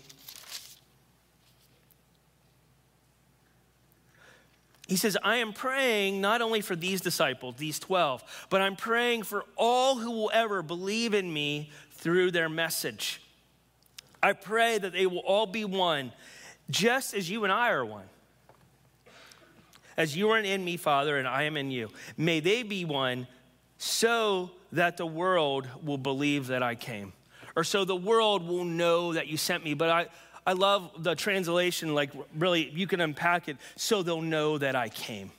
He 4.87 4.97
says, 4.97 5.17
I 5.23 5.37
am 5.37 5.51
praying 5.51 6.21
not 6.21 6.41
only 6.41 6.61
for 6.61 6.75
these 6.75 7.01
disciples, 7.01 7.55
these 7.57 7.79
12, 7.79 8.47
but 8.49 8.61
I'm 8.61 8.75
praying 8.75 9.23
for 9.23 9.45
all 9.55 9.95
who 9.95 10.11
will 10.11 10.31
ever 10.33 10.61
believe 10.61 11.13
in 11.13 11.31
me 11.31 11.71
through 11.91 12.31
their 12.31 12.49
message. 12.49 13.21
I 14.21 14.33
pray 14.33 14.77
that 14.77 14.93
they 14.93 15.07
will 15.07 15.19
all 15.19 15.47
be 15.47 15.65
one, 15.65 16.11
just 16.69 17.13
as 17.13 17.29
you 17.29 17.43
and 17.43 17.53
I 17.53 17.69
are 17.69 17.85
one. 17.85 18.05
As 19.97 20.15
you 20.15 20.29
are 20.31 20.39
in 20.39 20.63
me, 20.63 20.77
Father, 20.77 21.17
and 21.17 21.27
I 21.27 21.43
am 21.43 21.57
in 21.57 21.71
you. 21.71 21.89
May 22.17 22.39
they 22.39 22.63
be 22.63 22.85
one 22.85 23.27
so 23.77 24.51
that 24.71 24.97
the 24.97 25.05
world 25.05 25.67
will 25.83 25.97
believe 25.97 26.47
that 26.47 26.61
I 26.61 26.75
came, 26.75 27.13
or 27.55 27.63
so 27.63 27.85
the 27.85 27.95
world 27.95 28.47
will 28.47 28.65
know 28.65 29.13
that 29.13 29.27
you 29.27 29.37
sent 29.37 29.63
me. 29.63 29.73
But 29.73 29.89
I, 29.89 30.07
I 30.45 30.53
love 30.53 31.03
the 31.03 31.15
translation, 31.15 31.95
like, 31.95 32.11
really, 32.37 32.69
you 32.69 32.85
can 32.85 33.01
unpack 33.01 33.47
it 33.47 33.57
so 33.75 34.03
they'll 34.03 34.21
know 34.21 34.57
that 34.57 34.75
I 34.75 34.89
came. 34.89 35.31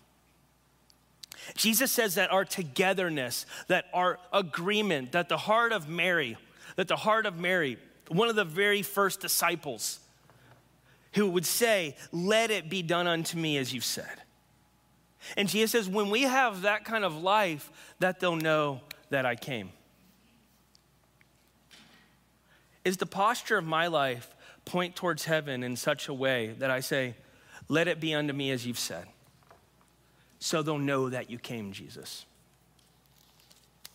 Jesus 1.54 1.92
says 1.92 2.16
that 2.16 2.32
our 2.32 2.44
togetherness, 2.44 3.46
that 3.68 3.86
our 3.94 4.18
agreement, 4.32 5.12
that 5.12 5.28
the 5.28 5.36
heart 5.36 5.72
of 5.72 5.88
Mary, 5.88 6.36
that 6.74 6.88
the 6.88 6.96
heart 6.96 7.24
of 7.24 7.38
Mary, 7.38 7.78
one 8.08 8.28
of 8.28 8.34
the 8.34 8.44
very 8.44 8.82
first 8.82 9.20
disciples, 9.20 10.00
who 11.14 11.30
would 11.30 11.46
say, 11.46 11.96
Let 12.12 12.50
it 12.50 12.68
be 12.68 12.82
done 12.82 13.06
unto 13.06 13.38
me 13.38 13.58
as 13.58 13.72
you've 13.72 13.84
said. 13.84 14.22
And 15.36 15.48
Jesus 15.48 15.70
says, 15.70 15.88
When 15.88 16.10
we 16.10 16.22
have 16.22 16.62
that 16.62 16.84
kind 16.84 17.04
of 17.04 17.22
life, 17.22 17.70
that 18.00 18.18
they'll 18.18 18.36
know 18.36 18.80
that 19.10 19.24
I 19.24 19.36
came. 19.36 19.70
Is 22.84 22.96
the 22.96 23.06
posture 23.06 23.58
of 23.58 23.64
my 23.64 23.86
life 23.86 24.35
point 24.66 24.94
towards 24.96 25.24
heaven 25.24 25.62
in 25.62 25.76
such 25.76 26.08
a 26.08 26.12
way 26.12 26.54
that 26.58 26.70
I 26.70 26.80
say, 26.80 27.14
Let 27.68 27.88
it 27.88 27.98
be 27.98 28.12
unto 28.12 28.34
me 28.34 28.50
as 28.50 28.66
you've 28.66 28.78
said. 28.78 29.06
So 30.38 30.62
they'll 30.62 30.76
know 30.76 31.08
that 31.08 31.30
you 31.30 31.38
came, 31.38 31.72
Jesus. 31.72 32.26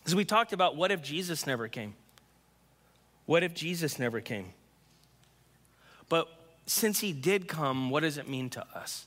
As 0.08 0.16
we 0.16 0.26
talked 0.26 0.52
about, 0.52 0.76
what 0.76 0.92
if 0.92 1.04
Jesus 1.04 1.46
never 1.46 1.68
came? 1.68 1.94
What 3.28 3.44
if 3.44 3.54
Jesus 3.54 4.00
never 4.00 4.20
came? 4.20 4.48
But 6.10 6.28
since 6.66 7.00
he 7.00 7.14
did 7.14 7.48
come, 7.48 7.90
what 7.90 8.02
does 8.02 8.18
it 8.18 8.28
mean 8.28 8.50
to 8.52 8.66
us? 8.76 9.06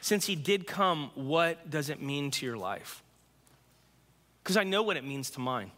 Since 0.00 0.26
he 0.26 0.36
did 0.36 0.66
come, 0.66 1.10
what 1.14 1.68
does 1.68 1.90
it 1.90 2.00
mean 2.00 2.30
to 2.32 2.46
your 2.46 2.56
life? 2.56 3.02
Because 4.42 4.56
I 4.56 4.64
know 4.64 4.82
what 4.82 4.96
it 4.96 5.04
means 5.04 5.30
to 5.30 5.40
mine. 5.40 5.70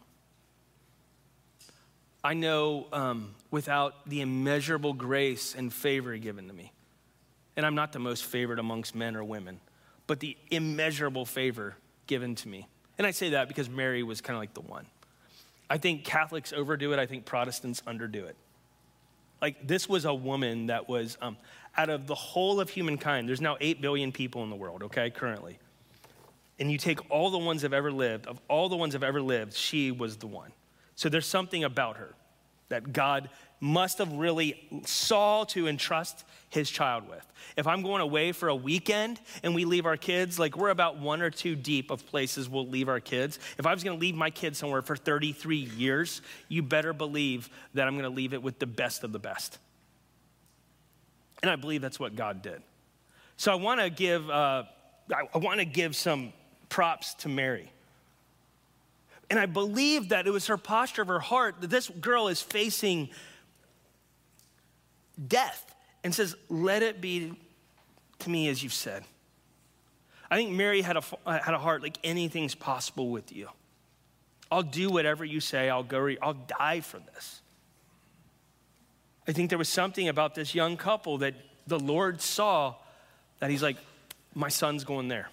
I 2.25 2.33
know 2.33 2.87
um, 2.91 3.35
without 3.51 4.09
the 4.09 4.21
immeasurable 4.21 4.93
grace 4.93 5.53
and 5.53 5.71
favor 5.71 6.17
given 6.17 6.47
to 6.47 6.53
me, 6.53 6.73
and 7.55 7.63
I'm 7.63 7.75
not 7.75 7.93
the 7.93 7.99
most 7.99 8.25
favored 8.25 8.57
amongst 8.57 8.95
men 8.95 9.15
or 9.15 9.23
women, 9.23 9.59
but 10.07 10.19
the 10.19 10.35
immeasurable 10.49 11.27
favor 11.27 11.75
given 12.07 12.33
to 12.33 12.47
me. 12.47 12.67
And 12.97 13.05
I 13.05 13.11
say 13.11 13.29
that 13.29 13.47
because 13.47 13.69
Mary 13.69 14.01
was 14.01 14.21
kind 14.21 14.35
of 14.35 14.41
like 14.41 14.55
the 14.55 14.61
one. 14.61 14.87
I 15.69 15.77
think 15.77 16.03
Catholics 16.03 16.51
overdo 16.51 16.93
it, 16.93 16.99
I 16.99 17.05
think 17.05 17.25
Protestants 17.25 17.81
underdo 17.81 18.27
it. 18.27 18.35
Like, 19.39 19.67
this 19.67 19.87
was 19.87 20.05
a 20.05 20.13
woman 20.13 20.65
that 20.67 20.89
was, 20.89 21.19
um, 21.21 21.37
out 21.77 21.91
of 21.91 22.07
the 22.07 22.15
whole 22.15 22.59
of 22.59 22.71
humankind, 22.71 23.29
there's 23.29 23.39
now 23.39 23.55
8 23.61 23.81
billion 23.81 24.11
people 24.11 24.43
in 24.43 24.49
the 24.49 24.55
world, 24.55 24.81
okay, 24.81 25.11
currently. 25.11 25.59
And 26.57 26.71
you 26.71 26.79
take 26.79 27.11
all 27.11 27.29
the 27.29 27.37
ones 27.37 27.61
that 27.61 27.67
have 27.67 27.73
ever 27.73 27.91
lived, 27.91 28.25
of 28.25 28.41
all 28.47 28.67
the 28.67 28.77
ones 28.77 28.93
that 28.93 29.03
have 29.03 29.07
ever 29.07 29.21
lived, 29.21 29.53
she 29.53 29.91
was 29.91 30.17
the 30.17 30.25
one. 30.25 30.51
So 30.95 31.09
there's 31.09 31.25
something 31.25 31.63
about 31.63 31.97
her 31.97 32.15
that 32.69 32.93
God 32.93 33.29
must 33.59 33.99
have 33.99 34.11
really 34.13 34.81
saw 34.85 35.43
to 35.45 35.67
entrust 35.67 36.23
his 36.49 36.69
child 36.69 37.07
with. 37.09 37.25
If 37.57 37.67
I'm 37.67 37.81
going 37.81 38.01
away 38.01 38.31
for 38.31 38.49
a 38.49 38.55
weekend 38.55 39.19
and 39.43 39.55
we 39.55 39.65
leave 39.65 39.85
our 39.85 39.97
kids, 39.97 40.39
like 40.39 40.57
we're 40.57 40.69
about 40.69 40.99
one 40.99 41.21
or 41.21 41.29
two 41.29 41.55
deep 41.55 41.91
of 41.91 42.05
places 42.05 42.49
we'll 42.49 42.67
leave 42.67 42.89
our 42.89 42.99
kids. 42.99 43.39
If 43.57 43.65
I 43.65 43.73
was 43.73 43.83
going 43.83 43.97
to 43.97 44.01
leave 44.01 44.15
my 44.15 44.29
kids 44.29 44.57
somewhere 44.57 44.81
for 44.81 44.95
33 44.95 45.57
years, 45.57 46.21
you 46.47 46.63
better 46.63 46.93
believe 46.93 47.49
that 47.73 47.87
I'm 47.87 47.93
going 47.93 48.03
to 48.03 48.15
leave 48.15 48.33
it 48.33 48.41
with 48.41 48.59
the 48.59 48.67
best 48.67 49.03
of 49.03 49.11
the 49.11 49.19
best. 49.19 49.57
And 51.41 51.51
I 51.51 51.55
believe 51.55 51.81
that's 51.81 51.99
what 51.99 52.15
God 52.15 52.41
did. 52.41 52.61
So 53.37 53.51
I 53.51 53.55
want 53.55 53.79
to 53.81 53.89
give, 53.89 54.29
uh, 54.29 54.63
I 55.13 55.37
want 55.37 55.59
to 55.59 55.65
give 55.65 55.95
some 55.95 56.33
props 56.69 57.13
to 57.15 57.29
Mary. 57.29 57.71
And 59.29 59.39
I 59.39 59.45
believe 59.45 60.09
that 60.09 60.27
it 60.27 60.31
was 60.31 60.47
her 60.47 60.57
posture 60.57 61.01
of 61.01 61.07
her 61.07 61.19
heart 61.19 61.61
that 61.61 61.69
this 61.69 61.89
girl 61.89 62.27
is 62.27 62.41
facing 62.41 63.09
death 65.27 65.75
and 66.03 66.13
says, 66.13 66.35
Let 66.49 66.83
it 66.83 67.01
be 67.01 67.33
to 68.19 68.29
me 68.29 68.47
as 68.49 68.61
you've 68.61 68.73
said. 68.73 69.03
I 70.29 70.37
think 70.37 70.51
Mary 70.51 70.81
had 70.81 70.97
a, 70.97 71.03
uh, 71.25 71.39
had 71.39 71.53
a 71.53 71.59
heart 71.59 71.81
like 71.81 71.97
anything's 72.03 72.55
possible 72.55 73.09
with 73.09 73.31
you. 73.31 73.49
I'll 74.51 74.63
do 74.63 74.89
whatever 74.89 75.25
you 75.25 75.39
say, 75.39 75.69
I'll 75.69 75.83
go, 75.83 76.09
I'll 76.21 76.33
die 76.33 76.81
for 76.81 76.99
this. 76.99 77.41
I 79.27 79.31
think 79.31 79.49
there 79.49 79.57
was 79.57 79.69
something 79.69 80.07
about 80.07 80.35
this 80.35 80.53
young 80.53 80.77
couple 80.77 81.19
that 81.19 81.33
the 81.67 81.79
Lord 81.79 82.21
saw 82.21 82.75
that 83.39 83.49
he's 83.49 83.63
like, 83.63 83.77
My 84.33 84.49
son's 84.49 84.83
going 84.83 85.07
there. 85.07 85.29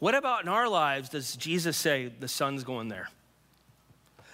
What 0.00 0.14
about 0.14 0.42
in 0.42 0.48
our 0.48 0.68
lives 0.68 1.10
does 1.10 1.36
Jesus 1.36 1.76
say 1.76 2.10
the 2.18 2.26
sun's 2.26 2.64
going 2.64 2.88
there? 2.88 3.08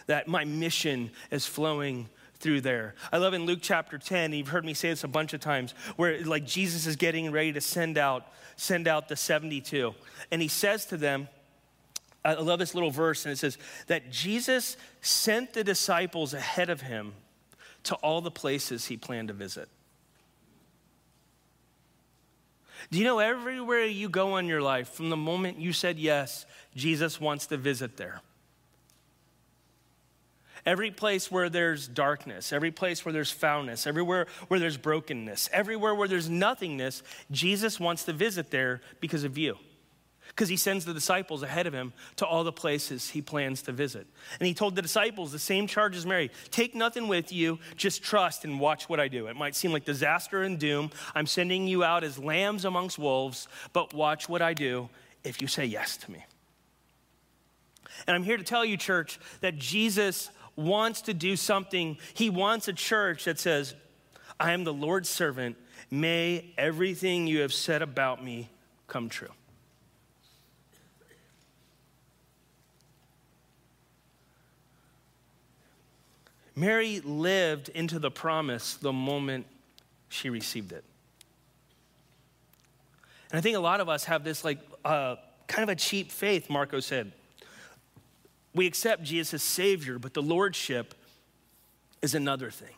That 0.07 0.29
my 0.29 0.45
mission 0.45 1.11
is 1.31 1.45
flowing 1.45 2.09
through 2.39 2.61
there. 2.61 2.95
I 3.13 3.19
love 3.19 3.35
in 3.35 3.47
Luke 3.47 3.59
chapter 3.63 3.99
10, 3.99 4.33
you've 4.33 4.49
heard 4.49 4.65
me 4.65 4.75
say 4.75 4.91
this 4.91 5.05
a 5.05 5.09
bunch 5.09 5.35
of 5.35 5.41
times, 5.41 5.75
where 5.97 6.25
like 6.25 6.47
Jesus 6.47 6.87
is 6.87 6.97
getting 6.97 7.33
ready 7.33 7.53
to 7.53 7.61
send 7.61 7.99
out, 7.99 8.33
send 8.57 8.87
out 8.87 9.09
the 9.09 9.17
72. 9.17 9.95
And 10.31 10.41
he 10.41 10.49
says 10.49 10.87
to 10.87 10.97
them, 10.97 11.29
I 12.25 12.35
love 12.35 12.59
this 12.59 12.75
little 12.75 12.91
verse, 12.91 13.25
and 13.25 13.33
it 13.33 13.37
says 13.37 13.57
that 13.87 14.11
Jesus 14.11 14.77
sent 15.01 15.53
the 15.53 15.65
disciples 15.65 16.35
ahead 16.35 16.71
of 16.71 16.81
him 16.81 17.15
to 17.85 17.95
all 17.97 18.21
the 18.21 18.33
places 18.33 18.87
he 18.87 18.97
planned 18.97 19.29
to 19.29 19.35
visit. 19.35 19.69
Do 22.91 22.99
you 22.99 23.05
know 23.05 23.19
everywhere 23.19 23.85
you 23.85 24.09
go 24.09 24.37
in 24.37 24.47
your 24.47 24.63
life, 24.63 24.91
from 24.91 25.11
the 25.11 25.17
moment 25.17 25.59
you 25.59 25.73
said 25.73 25.99
yes, 25.99 26.47
Jesus 26.75 27.21
wants 27.21 27.47
to 27.49 27.57
visit 27.57 27.97
there? 27.97 28.21
Every 30.65 30.91
place 30.91 31.31
where 31.31 31.49
there's 31.49 31.87
darkness, 31.87 32.53
every 32.53 32.73
place 32.73 33.05
where 33.05 33.13
there's 33.13 33.31
foulness, 33.31 33.87
everywhere 33.87 34.27
where 34.49 34.59
there's 34.59 34.77
brokenness, 34.77 35.49
everywhere 35.53 35.95
where 35.95 36.09
there's 36.09 36.29
nothingness, 36.29 37.05
Jesus 37.31 37.79
wants 37.79 38.05
to 38.05 38.13
visit 38.13 38.51
there 38.51 38.81
because 39.01 39.23
of 39.23 39.39
you 39.39 39.59
because 40.37 40.51
he 40.51 40.57
sends 40.59 40.85
the 40.85 40.93
disciples 40.93 41.43
ahead 41.43 41.67
of 41.67 41.73
him 41.73 41.95
to 42.17 42.27
all 42.27 42.45
the 42.45 42.53
places 42.53 43.09
he 43.09 43.23
plans 43.23 43.63
to 43.63 43.73
visit. 43.73 44.07
And 44.39 44.47
he 44.47 44.53
told 44.53 44.77
the 44.77 44.83
disciples 44.83 45.33
the 45.33 45.39
same 45.39 45.67
charge 45.67 45.97
as 45.97 46.05
Mary 46.05 46.31
take 46.51 46.75
nothing 46.75 47.09
with 47.09 47.33
you, 47.33 47.59
just 47.75 48.03
trust 48.03 48.45
and 48.45 48.61
watch 48.61 48.87
what 48.87 49.01
I 49.01 49.09
do. 49.09 49.29
It 49.29 49.37
might 49.37 49.57
seem 49.57 49.73
like 49.73 49.87
disaster 49.87 50.43
and 50.43 50.59
doom. 50.59 50.91
I'm 51.15 51.27
sending 51.27 51.67
you 51.67 51.83
out 51.83 52.05
as 52.05 52.19
lambs 52.19 52.67
amongst 52.67 52.99
wolves, 52.99 53.49
but 53.73 53.95
watch 53.95 54.29
what 54.29 54.43
I 54.43 54.53
do 54.53 54.91
if 55.25 55.41
you 55.41 55.49
say 55.49 55.65
yes 55.65 55.97
to 55.97 56.11
me. 56.11 56.23
And 58.07 58.15
I'm 58.15 58.23
here 58.23 58.37
to 58.37 58.45
tell 58.45 58.65
you, 58.65 58.77
church, 58.77 59.19
that 59.41 59.57
Jesus 59.57 60.29
wants 60.55 61.01
to 61.03 61.15
do 61.15 61.35
something. 61.35 61.97
He 62.13 62.29
wants 62.29 62.69
a 62.69 62.75
church 62.75 63.25
that 63.25 63.39
says, 63.39 63.75
I 64.39 64.53
am 64.53 64.65
the 64.65 64.75
Lord's 64.75 65.09
servant. 65.09 65.57
May 65.91 66.53
everything 66.59 67.27
you 67.27 67.41
have 67.41 67.55
said 67.55 67.81
about 67.81 68.23
me 68.23 68.51
come 68.87 69.09
true. 69.09 69.31
Mary 76.57 77.01
lived 77.01 77.69
into 77.69 77.99
the 77.99 78.11
promise 78.11 78.75
the 78.75 78.93
moment 78.93 79.47
she 80.09 80.31
received 80.31 80.73
it. 80.73 80.85
And 83.31 83.39
I 83.39 83.43
think 83.43 83.57
a 83.57 83.61
lot 83.61 83.81
of 83.81 83.89
us 83.91 84.05
have 84.05 84.25
this 84.25 84.43
like 84.43 84.59
uh, 84.85 85.17
kind 85.47 85.69
of 85.69 85.69
a 85.69 85.77
cheap 85.79 86.11
faith, 86.11 86.49
Marco 86.49 86.81
said. 86.81 87.13
We 88.55 88.67
accept 88.67 89.03
Jesus 89.03 89.35
as 89.35 89.43
Savior, 89.43 89.99
but 89.99 90.15
the 90.15 90.23
Lordship 90.23 90.95
is 92.01 92.15
another 92.15 92.51
thing. 92.51 92.75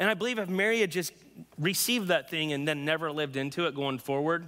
And 0.00 0.10
I 0.10 0.14
believe 0.14 0.38
if 0.38 0.48
Mary 0.48 0.80
had 0.80 0.90
just 0.90 1.12
received 1.58 2.08
that 2.08 2.28
thing 2.28 2.52
and 2.52 2.66
then 2.66 2.84
never 2.84 3.12
lived 3.12 3.36
into 3.36 3.66
it 3.66 3.74
going 3.74 3.98
forward, 3.98 4.46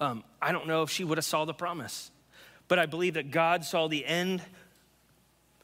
um, 0.00 0.22
I 0.40 0.52
don't 0.52 0.66
know 0.66 0.82
if 0.82 0.90
she 0.90 1.02
would 1.02 1.18
have 1.18 1.24
saw 1.24 1.44
the 1.44 1.54
promise. 1.54 2.10
But 2.68 2.78
I 2.78 2.86
believe 2.86 3.14
that 3.14 3.30
God 3.30 3.64
saw 3.64 3.88
the 3.88 4.04
end 4.04 4.42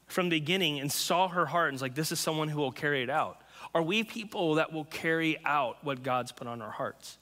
from 0.07 0.29
the 0.29 0.39
beginning 0.39 0.79
and 0.79 0.91
saw 0.91 1.27
her 1.27 1.45
heart 1.45 1.69
and 1.69 1.75
was 1.75 1.81
like, 1.81 1.95
this 1.95 2.11
is 2.11 2.19
someone 2.19 2.47
who 2.47 2.59
will 2.59 2.71
carry 2.71 3.03
it 3.03 3.09
out. 3.09 3.41
Are 3.73 3.81
we 3.81 4.03
people 4.03 4.55
that 4.55 4.71
will 4.71 4.85
carry 4.85 5.37
out 5.45 5.83
what 5.83 6.03
God's 6.03 6.31
put 6.31 6.47
on 6.47 6.61
our 6.61 6.71
hearts? 6.71 7.17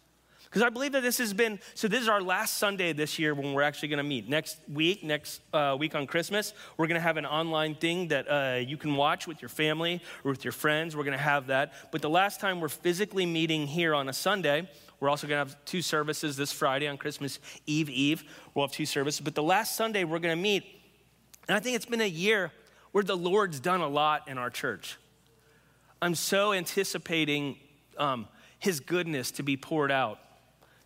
Because 0.54 0.62
I 0.62 0.70
believe 0.70 0.92
that 0.92 1.02
this 1.02 1.18
has 1.18 1.34
been, 1.34 1.60
so 1.74 1.88
this 1.88 2.04
is 2.04 2.08
our 2.08 2.22
last 2.22 2.60
Sunday 2.60 2.94
this 2.94 3.18
year 3.18 3.34
when 3.34 3.54
we're 3.54 3.64
actually 3.64 3.88
going 3.88 3.98
to 3.98 4.04
meet. 4.04 4.30
Next 4.30 4.60
week, 4.72 5.04
next 5.04 5.42
uh, 5.52 5.76
week 5.80 5.96
on 5.96 6.06
Christmas, 6.06 6.54
we're 6.78 6.86
going 6.86 7.00
to 7.00 7.02
have 7.02 7.18
an 7.18 7.26
online 7.26 7.74
thing 7.74 8.10
that 8.10 8.30
uh, 8.30 8.60
you 8.60 8.78
can 8.78 8.96
watch 8.96 9.26
with 9.26 9.42
your 9.42 9.50
family 9.50 10.00
or 10.24 10.30
with 10.30 10.46
your 10.46 10.52
friends. 10.52 10.96
We're 10.96 11.06
going 11.06 11.18
to 11.18 11.24
have 11.24 11.48
that. 11.48 11.74
But 11.92 12.04
the 12.04 12.10
last 12.10 12.40
time 12.40 12.62
we're 12.62 12.70
physically 12.70 13.26
meeting 13.26 13.66
here 13.66 13.96
on 13.96 14.10
a 14.10 14.14
Sunday, 14.14 14.70
we're 15.00 15.10
also 15.10 15.26
going 15.26 15.44
to 15.44 15.50
have 15.50 15.66
two 15.66 15.82
services 15.82 16.38
this 16.38 16.52
Friday 16.52 16.88
on 16.88 16.98
Christmas 16.98 17.40
Eve 17.66 17.90
Eve. 17.90 18.24
We'll 18.54 18.68
have 18.68 18.74
two 18.74 18.86
services. 18.86 19.22
But 19.22 19.34
the 19.34 19.42
last 19.42 19.76
Sunday 19.76 20.04
we're 20.04 20.20
going 20.20 20.38
to 20.38 20.42
meet, 20.42 20.66
and 21.48 21.58
I 21.58 21.62
think 21.62 21.76
it's 21.76 21.88
been 21.88 22.02
a 22.02 22.06
year 22.06 22.52
where 22.94 23.04
the 23.04 23.18
Lord's 23.18 23.60
done 23.60 23.82
a 23.82 23.88
lot 23.88 24.30
in 24.30 24.38
our 24.38 24.50
church. 24.50 24.98
I'm 26.02 26.16
so 26.16 26.54
anticipating 26.54 27.58
um, 27.98 28.28
His 28.60 28.80
goodness 28.80 29.32
to 29.32 29.44
be 29.44 29.58
poured 29.58 29.92
out 29.92 30.20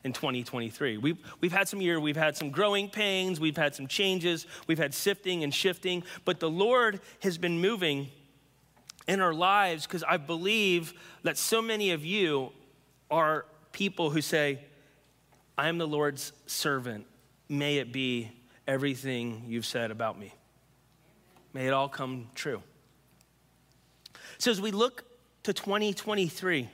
in 0.03 0.13
2023. 0.13 0.97
We've, 0.97 1.17
we've 1.41 1.51
had 1.51 1.67
some 1.67 1.81
year, 1.81 1.99
we've 1.99 2.17
had 2.17 2.35
some 2.35 2.49
growing 2.49 2.89
pains, 2.89 3.39
we've 3.39 3.57
had 3.57 3.75
some 3.75 3.87
changes, 3.87 4.47
we've 4.65 4.77
had 4.77 4.93
sifting 4.93 5.43
and 5.43 5.53
shifting, 5.53 6.03
but 6.23 6.39
the 6.39 6.49
Lord 6.49 7.01
has 7.19 7.37
been 7.37 7.59
moving 7.59 8.07
in 9.07 9.19
our 9.19 9.33
lives 9.33 9.85
because 9.85 10.03
I 10.03 10.17
believe 10.17 10.93
that 11.23 11.37
so 11.37 11.61
many 11.61 11.91
of 11.91 12.05
you 12.05 12.51
are 13.11 13.45
people 13.73 14.09
who 14.09 14.21
say, 14.21 14.59
I 15.57 15.67
am 15.67 15.77
the 15.77 15.87
Lord's 15.87 16.31
servant. 16.45 17.05
May 17.49 17.77
it 17.77 17.91
be 17.91 18.31
everything 18.67 19.43
you've 19.47 19.65
said 19.65 19.91
about 19.91 20.19
me. 20.19 20.33
May 21.57 21.65
it 21.65 21.73
all 21.73 21.89
come 21.89 22.27
true. 22.35 22.61
So, 24.37 24.51
as 24.51 24.61
we 24.61 24.69
look 24.69 25.03
to 25.41 25.53
2023, 25.53 26.69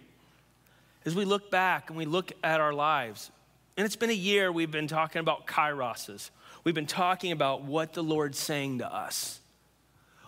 as 1.05 1.15
we 1.15 1.23
look 1.23 1.49
back 1.49 1.89
and 1.89 1.97
we 1.97 2.03
look 2.03 2.33
at 2.43 2.59
our 2.59 2.73
lives, 2.73 3.31
and 3.77 3.85
it's 3.85 3.95
been 3.95 4.09
a 4.09 4.13
year 4.13 4.51
we've 4.51 4.71
been 4.71 4.89
talking 4.89 5.21
about 5.21 5.47
kairoses. 5.47 6.31
We've 6.65 6.75
been 6.75 6.85
talking 6.85 7.31
about 7.31 7.63
what 7.63 7.93
the 7.93 8.03
Lord's 8.03 8.37
saying 8.37 8.79
to 8.79 8.93
us. 8.93 9.39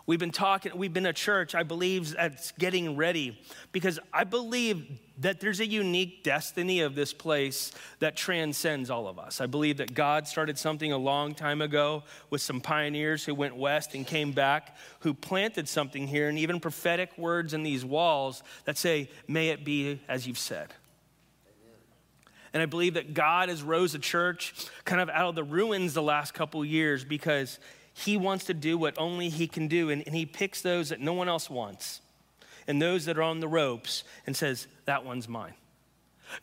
We've 0.07 0.19
been 0.19 0.31
talking, 0.31 0.71
we've 0.77 0.93
been 0.93 1.07
a 1.07 1.13
church, 1.13 1.55
I 1.55 1.63
believe, 1.63 2.13
that's 2.13 2.51
getting 2.51 2.95
ready 2.95 3.41
because 3.71 4.00
I 4.13 4.24
believe 4.24 5.00
that 5.19 5.39
there's 5.39 5.59
a 5.59 5.65
unique 5.65 6.24
destiny 6.24 6.81
of 6.81 6.93
this 6.93 7.12
place 7.12 7.71
that 8.00 8.15
transcends 8.15 8.91
all 8.91 9.07
of 9.07 9.17
us. 9.17 9.41
I 9.41 9.47
believe 9.47 9.77
that 9.77 9.95
God 9.95 10.27
started 10.27 10.59
something 10.59 10.91
a 10.91 10.97
long 10.97 11.33
time 11.33 11.59
ago 11.59 12.03
with 12.29 12.41
some 12.41 12.62
pioneers 12.62 13.25
who 13.25 13.33
went 13.33 13.55
west 13.55 13.95
and 13.95 14.05
came 14.05 14.31
back, 14.31 14.77
who 15.00 15.15
planted 15.15 15.67
something 15.67 16.05
here, 16.05 16.29
and 16.29 16.38
even 16.38 16.59
prophetic 16.59 17.17
words 17.17 17.55
in 17.55 17.63
these 17.63 17.83
walls 17.83 18.43
that 18.65 18.77
say, 18.77 19.09
May 19.27 19.50
it 19.50 19.65
be 19.65 20.01
as 20.07 20.27
you've 20.27 20.38
said. 20.38 20.67
And 22.53 22.62
I 22.62 22.67
believe 22.67 22.93
that 22.93 23.13
God 23.13 23.50
has 23.50 23.63
rose 23.63 23.95
a 23.95 24.00
church 24.00 24.53
kind 24.85 25.01
of 25.01 25.09
out 25.09 25.29
of 25.29 25.35
the 25.35 25.43
ruins 25.43 25.93
the 25.93 26.01
last 26.01 26.33
couple 26.33 26.63
years 26.63 27.03
because 27.03 27.59
he 27.97 28.17
wants 28.17 28.45
to 28.45 28.53
do 28.53 28.77
what 28.77 28.93
only 28.97 29.29
He 29.29 29.47
can 29.47 29.67
do, 29.67 29.89
and, 29.89 30.03
and 30.05 30.13
He 30.13 30.25
picks 30.25 30.61
those 30.61 30.89
that 30.89 30.99
no 30.99 31.13
one 31.13 31.29
else 31.29 31.49
wants 31.49 32.01
and 32.67 32.81
those 32.81 33.05
that 33.05 33.17
are 33.17 33.23
on 33.23 33.39
the 33.39 33.47
ropes 33.47 34.03
and 34.27 34.35
says, 34.35 34.67
That 34.83 35.05
one's 35.05 35.29
mine. 35.29 35.53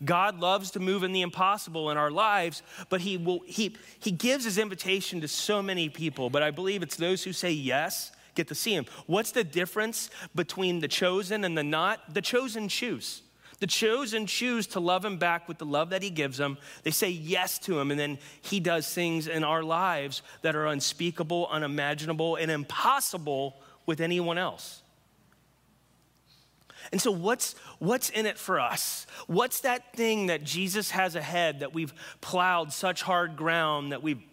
God 0.05 0.41
loves 0.41 0.71
to 0.73 0.81
move 0.81 1.03
in 1.03 1.13
the 1.13 1.23
impossible 1.23 1.91
in 1.91 1.97
our 1.97 2.11
lives, 2.11 2.63
but 2.89 3.01
he, 3.01 3.17
will, 3.17 3.41
he, 3.45 3.77
he 3.99 4.13
gives 4.13 4.45
his 4.45 4.57
invitation 4.57 5.21
to 5.21 5.29
so 5.29 5.61
many 5.61 5.89
people. 5.89 6.31
But 6.31 6.43
I 6.43 6.53
believe 6.53 6.83
it's 6.83 6.97
those 6.97 7.25
who 7.25 7.33
say 7.33 7.51
yes 7.51 8.13
get 8.35 8.49
to 8.49 8.55
see 8.55 8.75
him. 8.75 8.87
What's 9.07 9.33
the 9.33 9.45
difference 9.45 10.09
between 10.35 10.81
the 10.81 10.89
chosen 10.89 11.45
and 11.45 11.59
the 11.59 11.65
not? 11.65 12.15
The 12.15 12.23
chosen 12.23 12.69
choose. 12.69 13.23
The 13.63 13.69
chosen 13.69 14.27
choose 14.27 14.67
to 14.69 14.81
love 14.81 15.05
him 15.05 15.19
back 15.19 15.47
with 15.47 15.59
the 15.59 15.65
love 15.65 15.91
that 15.91 16.03
he 16.03 16.11
gives 16.11 16.37
them. 16.37 16.59
They 16.83 16.91
say 16.91 17.11
yes 17.11 17.61
to 17.61 17.79
him, 17.79 17.93
and 17.93 18.01
then 18.01 18.19
he 18.41 18.59
does 18.59 18.93
things 18.93 19.29
in 19.29 19.45
our 19.45 19.63
lives 19.63 20.23
that 20.41 20.57
are 20.57 20.67
unspeakable, 20.67 21.47
unimaginable, 21.49 22.35
and 22.35 22.51
impossible 22.51 23.63
with 23.87 24.01
anyone 24.01 24.37
else. 24.37 24.83
And 26.91 27.01
so, 27.01 27.13
what's, 27.13 27.55
what's 27.79 28.11
in 28.11 28.27
it 28.27 28.37
for 28.37 28.59
us? 28.59 29.07
What's 29.29 29.61
that 29.61 29.95
thing 29.95 30.27
that 30.27 30.43
Jesus 30.43 30.91
has 30.91 31.15
ahead 31.15 31.61
that 31.61 31.73
we've 31.73 31.95
plowed 32.21 32.73
such 32.73 33.03
hard 33.03 33.37
ground, 33.37 33.93
that 33.93 34.03
we've 34.03 34.25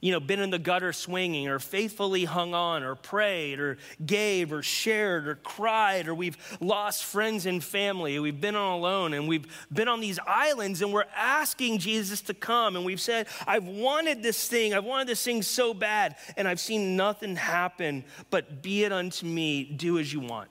you 0.00 0.12
know, 0.12 0.20
been 0.20 0.40
in 0.40 0.50
the 0.50 0.58
gutter 0.58 0.92
swinging 0.92 1.48
or 1.48 1.58
faithfully 1.58 2.24
hung 2.24 2.54
on 2.54 2.82
or 2.82 2.94
prayed 2.94 3.60
or 3.60 3.78
gave 4.04 4.52
or 4.52 4.62
shared 4.62 5.28
or 5.28 5.36
cried 5.36 6.08
or 6.08 6.14
we've 6.14 6.36
lost 6.60 7.04
friends 7.04 7.46
and 7.46 7.62
family. 7.62 8.18
We've 8.18 8.40
been 8.40 8.56
on 8.56 8.72
alone 8.72 9.14
and 9.14 9.28
we've 9.28 9.46
been 9.72 9.88
on 9.88 10.00
these 10.00 10.18
islands 10.26 10.82
and 10.82 10.92
we're 10.92 11.06
asking 11.16 11.78
Jesus 11.78 12.20
to 12.22 12.34
come 12.34 12.76
and 12.76 12.84
we've 12.84 13.00
said, 13.00 13.26
I've 13.46 13.66
wanted 13.66 14.22
this 14.22 14.48
thing. 14.48 14.74
I've 14.74 14.84
wanted 14.84 15.08
this 15.08 15.24
thing 15.24 15.42
so 15.42 15.74
bad 15.74 16.16
and 16.36 16.46
I've 16.46 16.60
seen 16.60 16.96
nothing 16.96 17.36
happen, 17.36 18.04
but 18.30 18.62
be 18.62 18.84
it 18.84 18.92
unto 18.92 19.26
me, 19.26 19.64
do 19.64 19.98
as 19.98 20.12
you 20.12 20.20
want. 20.20 20.50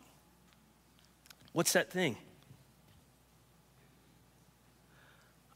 What's 1.54 1.74
that 1.74 1.92
thing? 1.92 2.18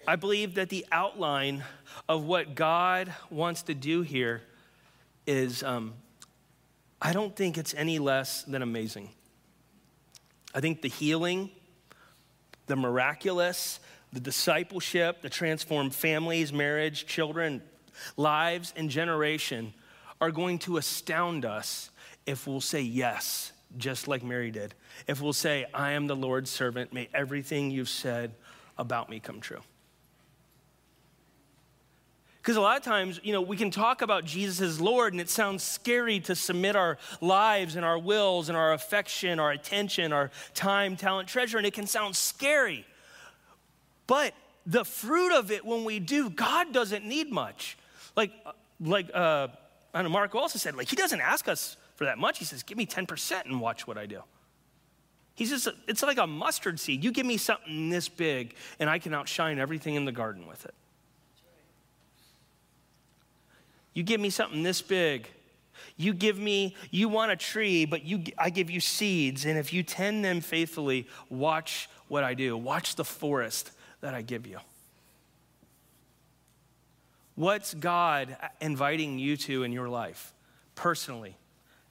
I 0.10 0.16
believe 0.16 0.56
that 0.56 0.70
the 0.70 0.88
outline 0.92 1.64
of 2.08 2.24
what 2.24 2.56
God 2.56 3.14
wants 3.30 3.62
to 3.62 3.76
do 3.76 4.02
here 4.02 4.42
is, 5.28 5.62
um, 5.62 5.94
I 7.00 7.14
don't 7.14 7.36
think 7.36 7.60
it's 7.60 7.76
any 7.76 8.00
less 8.00 8.42
than 8.42 8.64
amazing. 8.64 9.12
I 10.56 10.62
think 10.62 10.82
the 10.82 10.88
healing, 10.88 11.52
the 12.66 12.76
miraculous, 12.76 13.80
the 14.12 14.20
discipleship, 14.20 15.22
the 15.22 15.30
transformed 15.30 15.94
families, 15.94 16.52
marriage, 16.52 17.06
children, 17.06 17.62
lives, 18.18 18.74
and 18.76 18.90
generation 18.90 19.76
are 20.20 20.32
going 20.32 20.58
to 20.58 20.78
astound 20.78 21.46
us 21.46 21.92
if 22.26 22.48
we'll 22.48 22.62
say 22.62 22.82
yes, 22.82 23.52
just 23.78 24.08
like 24.08 24.24
Mary 24.24 24.50
did. 24.50 24.74
If 25.06 25.22
we'll 25.22 25.34
say, 25.34 25.68
I 25.72 25.92
am 25.92 26.08
the 26.08 26.16
Lord's 26.16 26.50
servant, 26.50 26.94
may 26.94 27.10
everything 27.14 27.70
you've 27.70 27.90
said 27.90 28.34
about 28.76 29.08
me 29.08 29.20
come 29.20 29.40
true. 29.40 29.62
Because 32.42 32.56
a 32.56 32.62
lot 32.62 32.78
of 32.78 32.84
times, 32.84 33.20
you 33.22 33.34
know, 33.34 33.42
we 33.42 33.58
can 33.58 33.70
talk 33.70 34.02
about 34.02 34.24
Jesus 34.24 34.62
as 34.62 34.80
Lord 34.80 35.14
and 35.14 35.22
it 35.22 35.30
sounds 35.30 35.62
scary 35.62 36.22
to 36.22 36.36
submit 36.36 36.76
our 36.76 36.98
lives 37.20 37.76
and 37.76 37.84
our 37.84 38.00
wills 38.00 38.48
and 38.48 38.58
our 38.58 38.74
affection, 38.74 39.40
our 39.40 39.52
attention, 39.52 40.14
our 40.14 40.32
time, 40.54 40.96
talent, 40.96 41.28
treasure, 41.28 41.58
and 41.58 41.68
it 41.68 41.74
can 41.74 41.86
sound 41.86 42.16
scary. 42.16 42.86
But 44.08 44.34
the 44.66 44.86
fruit 44.86 45.38
of 45.38 45.52
it 45.52 45.66
when 45.66 45.84
we 45.84 46.00
do, 46.00 46.30
God 46.30 46.74
doesn't 46.74 47.06
need 47.06 47.30
much. 47.30 47.78
Like, 48.16 48.32
like 48.80 49.12
uh, 49.14 49.50
I 49.94 50.02
know 50.02 50.10
Mark 50.10 50.34
also 50.34 50.60
said, 50.60 50.76
like, 50.76 50.90
he 50.90 50.96
doesn't 50.96 51.22
ask 51.22 51.48
us 51.48 51.76
for 51.96 52.06
that 52.06 52.18
much. 52.18 52.40
He 52.40 52.46
says, 52.46 52.64
give 52.64 52.78
me 52.78 52.86
10% 52.86 53.46
and 53.46 53.60
watch 53.60 53.86
what 53.86 53.98
I 53.98 54.06
do. 54.06 54.22
He 55.36 55.46
says, 55.46 55.68
it's 55.88 56.04
like 56.04 56.18
a 56.18 56.28
mustard 56.28 56.80
seed. 56.80 57.04
You 57.04 57.12
give 57.12 57.26
me 57.26 57.38
something 57.38 57.90
this 57.90 58.10
big, 58.10 58.56
and 58.80 58.90
I 58.90 59.00
can 59.00 59.14
outshine 59.14 59.60
everything 59.60 59.96
in 59.96 60.06
the 60.06 60.12
garden 60.12 60.48
with 60.48 60.66
it. 60.66 60.74
You 64.00 64.06
give 64.06 64.22
me 64.22 64.30
something 64.30 64.64
this 64.64 64.82
big. 64.82 65.28
You 65.98 66.14
give 66.14 66.40
me, 66.40 66.74
you 66.90 67.10
want 67.10 67.34
a 67.34 67.36
tree, 67.36 67.84
but 67.84 68.06
you, 68.06 68.24
I 68.38 68.50
give 68.50 68.70
you 68.70 68.80
seeds. 68.80 69.44
And 69.44 69.60
if 69.60 69.74
you 69.74 69.84
tend 69.84 70.24
them 70.24 70.40
faithfully, 70.40 71.06
watch 71.30 71.90
what 72.08 72.24
I 72.24 72.34
do. 72.34 72.56
Watch 72.56 72.96
the 72.96 73.04
forest 73.04 73.72
that 74.00 74.14
I 74.14 74.22
give 74.22 74.48
you. 74.48 74.60
What's 77.36 77.74
God 77.74 78.38
inviting 78.62 79.20
you 79.20 79.36
to 79.36 79.64
in 79.64 79.74
your 79.74 79.90
life, 79.90 80.32
personally, 80.76 81.36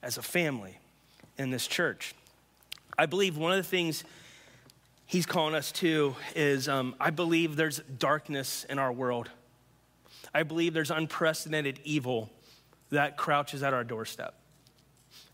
as 0.02 0.16
a 0.16 0.22
family, 0.22 0.78
in 1.36 1.50
this 1.50 1.66
church? 1.66 2.14
I 2.96 3.04
believe 3.04 3.36
one 3.36 3.52
of 3.52 3.58
the 3.58 3.68
things 3.68 4.02
He's 5.04 5.26
calling 5.26 5.54
us 5.54 5.72
to 5.72 6.16
is 6.34 6.70
um, 6.70 6.94
I 6.98 7.10
believe 7.10 7.56
there's 7.56 7.80
darkness 7.98 8.64
in 8.64 8.78
our 8.78 8.92
world. 8.92 9.28
I 10.34 10.42
believe 10.42 10.74
there's 10.74 10.90
unprecedented 10.90 11.80
evil 11.84 12.30
that 12.90 13.16
crouches 13.16 13.62
at 13.62 13.74
our 13.74 13.84
doorstep. 13.84 14.34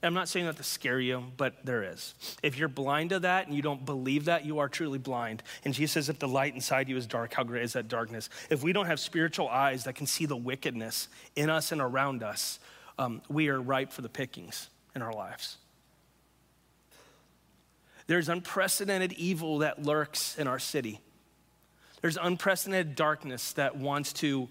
I'm 0.03 0.15
not 0.15 0.29
saying 0.29 0.47
that 0.47 0.57
to 0.59 0.63
scare 0.63 1.01
you, 1.01 1.25
but 1.37 1.65
there 1.65 1.83
is. 1.83 2.15
If 2.43 2.59
you're 2.59 2.69
blind 2.69 3.11
to 3.11 3.21
that 3.21 3.47
and 3.47 3.57
you 3.57 3.63
don't 3.63 3.85
believe 3.85 4.27
that, 4.27 4.45
you 4.45 4.59
are 4.59 4.69
truly 4.69 4.99
blind. 4.99 5.43
And 5.65 5.73
Jesus 5.73 5.93
says, 5.93 6.09
if 6.09 6.19
the 6.19 6.29
light 6.29 6.55
inside 6.55 6.89
you 6.89 6.97
is 6.97 7.07
dark, 7.07 7.33
how 7.33 7.43
great 7.43 7.65
is 7.65 7.73
that 7.73 7.89
darkness? 7.89 8.29
If 8.51 8.63
we 8.63 8.73
don't 8.73 8.87
have 8.87 9.01
spiritual 9.01 9.49
eyes 9.49 9.85
that 9.85 9.95
can 9.95 10.07
see 10.07 10.27
the 10.27 10.37
wickedness 10.37 11.09
in 11.37 11.49
us 11.49 11.73
and 11.73 11.81
around 11.81 12.23
us, 12.23 12.59
um, 12.99 13.23
we 13.29 13.49
are 13.49 13.61
ripe 13.61 13.93
for 13.93 14.03
the 14.03 14.09
pickings 14.09 14.69
in 14.95 15.01
our 15.01 15.13
lives. 15.13 15.57
There's 18.07 18.29
unprecedented 18.29 19.13
evil 19.15 19.59
that 19.59 19.83
lurks 19.83 20.39
in 20.39 20.47
our 20.47 20.59
city. 20.59 21.01
There's 22.03 22.19
unprecedented 22.21 22.95
darkness 22.95 23.55
that 23.55 23.77
wants 23.77 24.13
to 24.15 24.51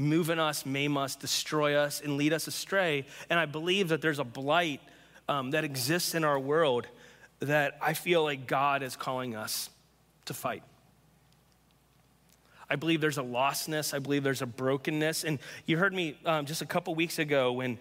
move 0.00 0.30
in 0.30 0.38
us, 0.38 0.66
maim 0.66 0.96
us, 0.96 1.16
destroy 1.16 1.74
us, 1.74 2.00
and 2.00 2.16
lead 2.16 2.32
us 2.32 2.46
astray. 2.46 3.06
And 3.28 3.38
I 3.38 3.46
believe 3.46 3.88
that 3.88 4.02
there's 4.02 4.18
a 4.18 4.24
blight 4.24 4.80
um, 5.28 5.52
that 5.52 5.64
exists 5.64 6.14
in 6.14 6.24
our 6.24 6.38
world 6.38 6.86
that 7.40 7.78
I 7.80 7.94
feel 7.94 8.22
like 8.22 8.46
God 8.46 8.82
is 8.82 8.96
calling 8.96 9.34
us 9.34 9.70
to 10.26 10.34
fight. 10.34 10.62
I 12.68 12.76
believe 12.76 13.00
there's 13.00 13.18
a 13.18 13.22
lostness. 13.22 13.92
I 13.92 13.98
believe 13.98 14.22
there's 14.22 14.42
a 14.42 14.46
brokenness. 14.46 15.24
And 15.24 15.38
you 15.66 15.76
heard 15.76 15.92
me 15.92 16.16
um, 16.24 16.46
just 16.46 16.62
a 16.62 16.66
couple 16.66 16.94
weeks 16.94 17.18
ago 17.18 17.52
when 17.52 17.78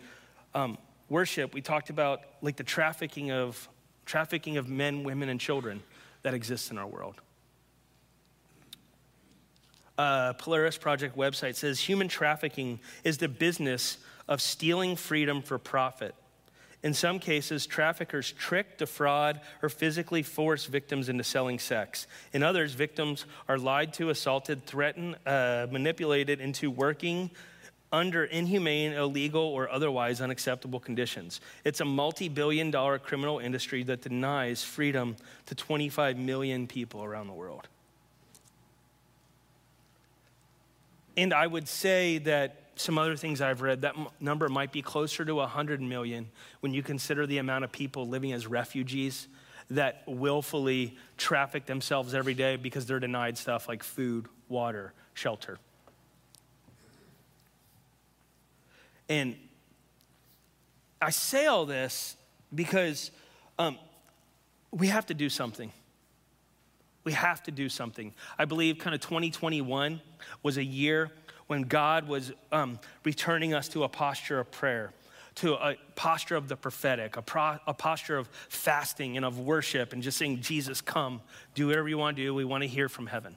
um, 0.55 0.77
worship, 1.10 1.53
we 1.53 1.62
talked 1.62 1.89
about 1.89 2.21
like 2.41 2.55
the 2.55 2.63
trafficking 2.63 3.32
of 3.32 3.69
trafficking 4.05 4.58
of 4.58 4.67
men, 4.67 5.03
women, 5.03 5.29
and 5.29 5.39
children 5.39 5.84
that 6.23 6.34
exists 6.34 6.71
in 6.71 6.79
our 6.79 6.88
world. 6.88 7.21
Uh, 9.99 10.31
Polaris 10.31 10.77
Project 10.77 11.17
website 11.17 11.55
says 11.55 11.77
human 11.77 12.07
trafficking 12.07 12.79
is 13.03 13.17
the 13.17 13.27
business 13.27 13.97
of 14.29 14.41
stealing 14.41 14.95
freedom 14.95 15.41
for 15.41 15.57
profit. 15.57 16.15
In 16.83 16.93
some 16.93 17.19
cases, 17.19 17.67
traffickers 17.67 18.31
trick, 18.31 18.77
defraud, 18.77 19.41
or 19.62 19.67
physically 19.67 20.23
force 20.23 20.67
victims 20.67 21.09
into 21.09 21.25
selling 21.25 21.59
sex. 21.59 22.07
In 22.31 22.43
others, 22.43 22.75
victims 22.75 23.25
are 23.49 23.57
lied 23.57 23.91
to, 23.95 24.09
assaulted, 24.09 24.65
threatened, 24.65 25.17
uh, 25.25 25.67
manipulated 25.69 26.39
into 26.39 26.71
working 26.71 27.29
under 27.91 28.23
inhumane, 28.23 28.93
illegal, 28.93 29.41
or 29.41 29.69
otherwise 29.69 30.21
unacceptable 30.21 30.79
conditions. 30.79 31.41
It's 31.65 31.81
a 31.81 31.85
multi 31.85 32.29
billion 32.29 32.71
dollar 32.71 32.99
criminal 32.99 33.39
industry 33.39 33.83
that 33.83 34.03
denies 34.03 34.63
freedom 34.63 35.17
to 35.47 35.55
25 35.55 36.17
million 36.17 36.67
people 36.67 37.03
around 37.03 37.27
the 37.27 37.33
world. 37.33 37.67
And 41.19 41.34
I 41.34 41.45
would 41.45 41.67
say 41.67 42.19
that 42.19 42.62
some 42.77 42.97
other 42.97 43.17
things 43.17 43.41
I've 43.41 43.62
read, 43.62 43.82
that 43.82 43.97
m- 43.97 44.08
number 44.21 44.47
might 44.47 44.71
be 44.71 44.82
closer 44.82 45.25
to 45.25 45.36
100 45.36 45.82
million 45.82 46.29
when 46.62 46.73
you 46.73 46.82
consider 46.82 47.27
the 47.27 47.39
amount 47.39 47.65
of 47.65 47.73
people 47.73 48.08
living 48.08 48.32
as 48.32 48.47
refugees 48.47 49.27
that 49.69 50.01
willfully 50.08 50.97
traffic 51.17 51.65
themselves 51.65 52.15
every 52.15 52.36
day 52.36 52.55
because 52.55 52.86
they're 52.86 53.01
denied 53.01 53.38
stuff 53.38 53.67
like 53.67 53.84
food, 53.84 54.27
water, 54.47 54.93
shelter. 55.13 55.60
And 59.10 59.36
I 61.01 61.10
say 61.10 61.47
all 61.47 61.65
this 61.65 62.15
because 62.55 63.12
um, 63.58 63.77
we 64.71 64.88
have 64.88 65.05
to 65.08 65.13
do 65.13 65.27
something. 65.27 65.73
We 67.10 67.13
have 67.13 67.41
to 67.45 67.52
do 67.52 67.69
something. 67.69 68.13
I 68.38 68.45
believe 68.45 68.78
kind 68.78 68.93
of 68.93 69.02
2021 69.02 70.00
was 70.43 70.58
a 70.58 70.63
year 70.63 71.10
when 71.48 71.63
God 71.63 72.08
was 72.08 72.32
um, 72.52 72.78
returning 73.04 73.56
us 73.56 73.67
to 73.69 73.84
a 73.84 73.89
posture 73.89 74.39
of 74.39 74.52
prayer, 74.52 74.93
to 75.34 75.56
a 75.56 75.76
posture 75.95 76.36
of 76.36 76.48
the 76.50 76.56
prophetic, 76.56 77.17
a, 77.17 77.24
pro- 77.24 77.58
a 77.65 77.74
posture 77.74 78.15
of 78.15 78.28
fasting 78.48 79.17
and 79.17 79.26
of 79.26 79.39
worship, 79.39 79.91
and 79.91 80.04
just 80.04 80.19
saying, 80.19 80.41
Jesus, 80.41 80.82
come, 80.82 81.19
do 81.56 81.65
whatever 81.65 81.89
you 81.89 81.98
want 81.98 82.15
to 82.15 82.22
do. 82.22 82.36
We 82.36 82.45
want 82.45 82.62
to 82.62 82.67
hear 82.67 82.88
from 82.88 83.08
heaven. 83.08 83.36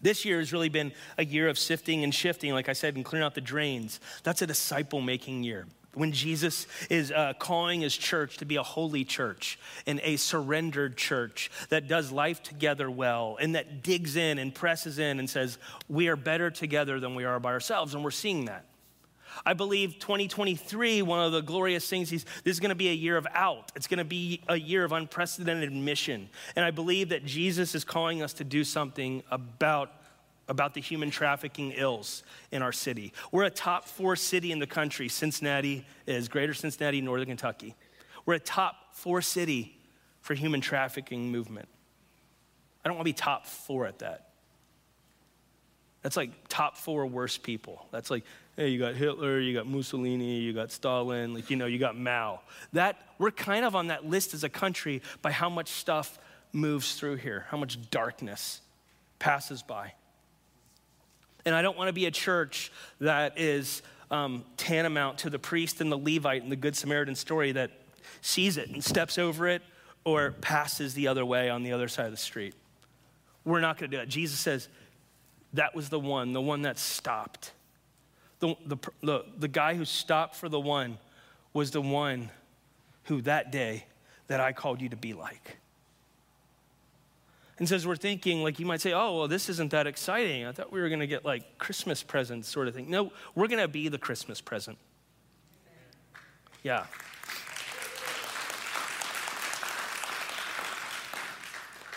This 0.00 0.24
year 0.24 0.38
has 0.38 0.52
really 0.52 0.68
been 0.68 0.92
a 1.18 1.24
year 1.24 1.48
of 1.48 1.58
sifting 1.58 2.04
and 2.04 2.14
shifting, 2.14 2.52
like 2.52 2.68
I 2.68 2.72
said, 2.72 2.94
and 2.94 3.04
clearing 3.04 3.26
out 3.26 3.34
the 3.34 3.40
drains. 3.40 3.98
That's 4.22 4.42
a 4.42 4.46
disciple 4.46 5.00
making 5.00 5.42
year. 5.42 5.66
When 5.94 6.12
Jesus 6.12 6.68
is 6.88 7.10
uh, 7.10 7.32
calling 7.38 7.80
his 7.80 7.96
church 7.96 8.36
to 8.36 8.44
be 8.44 8.56
a 8.56 8.62
holy 8.62 9.04
church 9.04 9.58
and 9.86 10.00
a 10.04 10.16
surrendered 10.16 10.96
church 10.96 11.50
that 11.70 11.88
does 11.88 12.12
life 12.12 12.42
together 12.44 12.88
well 12.88 13.36
and 13.40 13.56
that 13.56 13.82
digs 13.82 14.14
in 14.14 14.38
and 14.38 14.54
presses 14.54 15.00
in 15.00 15.18
and 15.18 15.28
says, 15.28 15.58
We 15.88 16.06
are 16.08 16.16
better 16.16 16.50
together 16.50 17.00
than 17.00 17.16
we 17.16 17.24
are 17.24 17.40
by 17.40 17.50
ourselves. 17.50 17.94
And 17.94 18.04
we're 18.04 18.12
seeing 18.12 18.44
that. 18.44 18.66
I 19.44 19.54
believe 19.54 19.98
2023, 19.98 21.02
one 21.02 21.24
of 21.24 21.32
the 21.32 21.40
glorious 21.40 21.88
things 21.88 22.12
is 22.12 22.24
this 22.44 22.54
is 22.54 22.60
going 22.60 22.70
to 22.70 22.74
be 22.74 22.88
a 22.88 22.94
year 22.94 23.16
of 23.16 23.26
out. 23.32 23.72
It's 23.74 23.86
going 23.86 23.98
to 23.98 24.04
be 24.04 24.42
a 24.48 24.56
year 24.56 24.84
of 24.84 24.92
unprecedented 24.92 25.72
mission. 25.72 26.28
And 26.56 26.64
I 26.64 26.70
believe 26.70 27.10
that 27.10 27.24
Jesus 27.24 27.74
is 27.74 27.84
calling 27.84 28.22
us 28.22 28.32
to 28.34 28.44
do 28.44 28.64
something 28.64 29.22
about 29.30 29.92
about 30.50 30.74
the 30.74 30.80
human 30.80 31.10
trafficking 31.10 31.72
ills 31.76 32.24
in 32.50 32.60
our 32.60 32.72
city. 32.72 33.12
We're 33.30 33.44
a 33.44 33.50
top 33.50 33.86
four 33.86 34.16
city 34.16 34.50
in 34.50 34.58
the 34.58 34.66
country. 34.66 35.08
Cincinnati 35.08 35.86
is 36.06 36.28
Greater 36.28 36.52
Cincinnati, 36.52 37.00
Northern 37.00 37.28
Kentucky. 37.28 37.76
We're 38.26 38.34
a 38.34 38.40
top 38.40 38.74
four 38.92 39.22
city 39.22 39.78
for 40.20 40.34
human 40.34 40.60
trafficking 40.60 41.30
movement. 41.30 41.68
I 42.84 42.88
don't 42.88 42.96
want 42.96 43.06
to 43.06 43.10
be 43.10 43.16
top 43.16 43.46
four 43.46 43.86
at 43.86 44.00
that. 44.00 44.30
That's 46.02 46.16
like 46.16 46.30
top 46.48 46.76
four 46.76 47.06
worst 47.06 47.44
people. 47.44 47.86
That's 47.92 48.10
like, 48.10 48.24
hey, 48.56 48.70
you 48.70 48.80
got 48.80 48.94
Hitler, 48.96 49.38
you 49.38 49.54
got 49.54 49.68
Mussolini, 49.68 50.40
you 50.40 50.52
got 50.52 50.72
Stalin, 50.72 51.32
like, 51.32 51.48
you 51.50 51.56
know, 51.56 51.66
you 51.66 51.78
got 51.78 51.96
Mao. 51.96 52.40
That, 52.72 52.96
we're 53.18 53.30
kind 53.30 53.64
of 53.64 53.76
on 53.76 53.86
that 53.86 54.04
list 54.04 54.34
as 54.34 54.42
a 54.42 54.48
country 54.48 55.00
by 55.22 55.30
how 55.30 55.48
much 55.48 55.68
stuff 55.68 56.18
moves 56.52 56.94
through 56.94 57.16
here, 57.16 57.46
how 57.50 57.56
much 57.56 57.90
darkness 57.90 58.62
passes 59.20 59.62
by. 59.62 59.92
And 61.44 61.54
I 61.54 61.62
don't 61.62 61.76
want 61.76 61.88
to 61.88 61.92
be 61.92 62.06
a 62.06 62.10
church 62.10 62.72
that 63.00 63.38
is 63.38 63.82
um, 64.10 64.44
tantamount 64.56 65.18
to 65.18 65.30
the 65.30 65.38
priest 65.38 65.80
and 65.80 65.90
the 65.90 65.98
Levite 65.98 66.42
and 66.42 66.50
the 66.50 66.56
Good 66.56 66.76
Samaritan 66.76 67.14
story 67.14 67.52
that 67.52 67.70
sees 68.20 68.56
it 68.56 68.68
and 68.68 68.82
steps 68.82 69.18
over 69.18 69.48
it 69.48 69.62
or 70.04 70.32
passes 70.32 70.94
the 70.94 71.08
other 71.08 71.24
way 71.24 71.50
on 71.50 71.62
the 71.62 71.72
other 71.72 71.88
side 71.88 72.06
of 72.06 72.10
the 72.10 72.16
street. 72.16 72.54
We're 73.44 73.60
not 73.60 73.78
going 73.78 73.90
to 73.90 73.96
do 73.96 74.00
that. 74.00 74.08
Jesus 74.08 74.38
says 74.38 74.68
that 75.54 75.74
was 75.74 75.88
the 75.88 76.00
one, 76.00 76.32
the 76.32 76.40
one 76.40 76.62
that 76.62 76.78
stopped. 76.78 77.52
The, 78.40 78.54
the, 78.64 78.76
the, 79.02 79.24
the 79.38 79.48
guy 79.48 79.74
who 79.74 79.84
stopped 79.84 80.36
for 80.36 80.48
the 80.48 80.60
one 80.60 80.98
was 81.52 81.70
the 81.70 81.82
one 81.82 82.30
who 83.04 83.20
that 83.22 83.50
day 83.50 83.84
that 84.28 84.40
I 84.40 84.52
called 84.52 84.80
you 84.80 84.88
to 84.90 84.96
be 84.96 85.12
like. 85.12 85.59
And 87.60 87.68
says 87.68 87.86
we're 87.86 87.94
thinking, 87.94 88.42
like 88.42 88.58
you 88.58 88.64
might 88.64 88.80
say, 88.80 88.94
oh, 88.94 89.18
well, 89.18 89.28
this 89.28 89.50
isn't 89.50 89.70
that 89.72 89.86
exciting. 89.86 90.46
I 90.46 90.52
thought 90.52 90.72
we 90.72 90.80
were 90.80 90.88
going 90.88 91.00
to 91.00 91.06
get 91.06 91.26
like 91.26 91.58
Christmas 91.58 92.02
presents 92.02 92.48
sort 92.48 92.68
of 92.68 92.74
thing. 92.74 92.88
No, 92.88 93.12
we're 93.34 93.48
going 93.48 93.60
to 93.60 93.68
be 93.68 93.88
the 93.88 93.98
Christmas 93.98 94.40
present. 94.40 94.78
Yeah. 96.62 96.86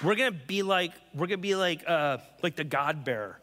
We're 0.03 0.15
going 0.15 0.33
to 0.33 0.39
be 0.47 0.63
like, 0.63 0.91
we're 1.13 1.27
to 1.27 1.37
be 1.37 1.55
like, 1.55 1.87
uh, 1.87 2.17
like 2.41 2.57
the 2.57 2.65
God 2.65 3.05
bearer. 3.05 3.39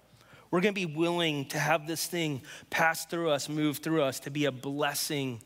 We're 0.50 0.61
going 0.61 0.74
to 0.74 0.87
be 0.87 0.94
willing 0.94 1.46
to 1.46 1.59
have 1.59 1.87
this 1.87 2.06
thing 2.06 2.42
pass 2.68 3.06
through 3.06 3.30
us, 3.30 3.48
move 3.48 3.78
through 3.78 4.02
us, 4.02 4.20
to 4.20 4.30
be 4.30 4.44
a 4.44 4.52
blessing 4.52 5.40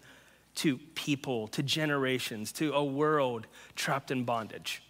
to 0.57 0.79
people, 0.97 1.47
to 1.49 1.63
generations, 1.63 2.51
to 2.53 2.73
a 2.73 2.83
world 2.83 3.47
trapped 3.77 4.11
in 4.11 4.25
bondage. 4.25 4.83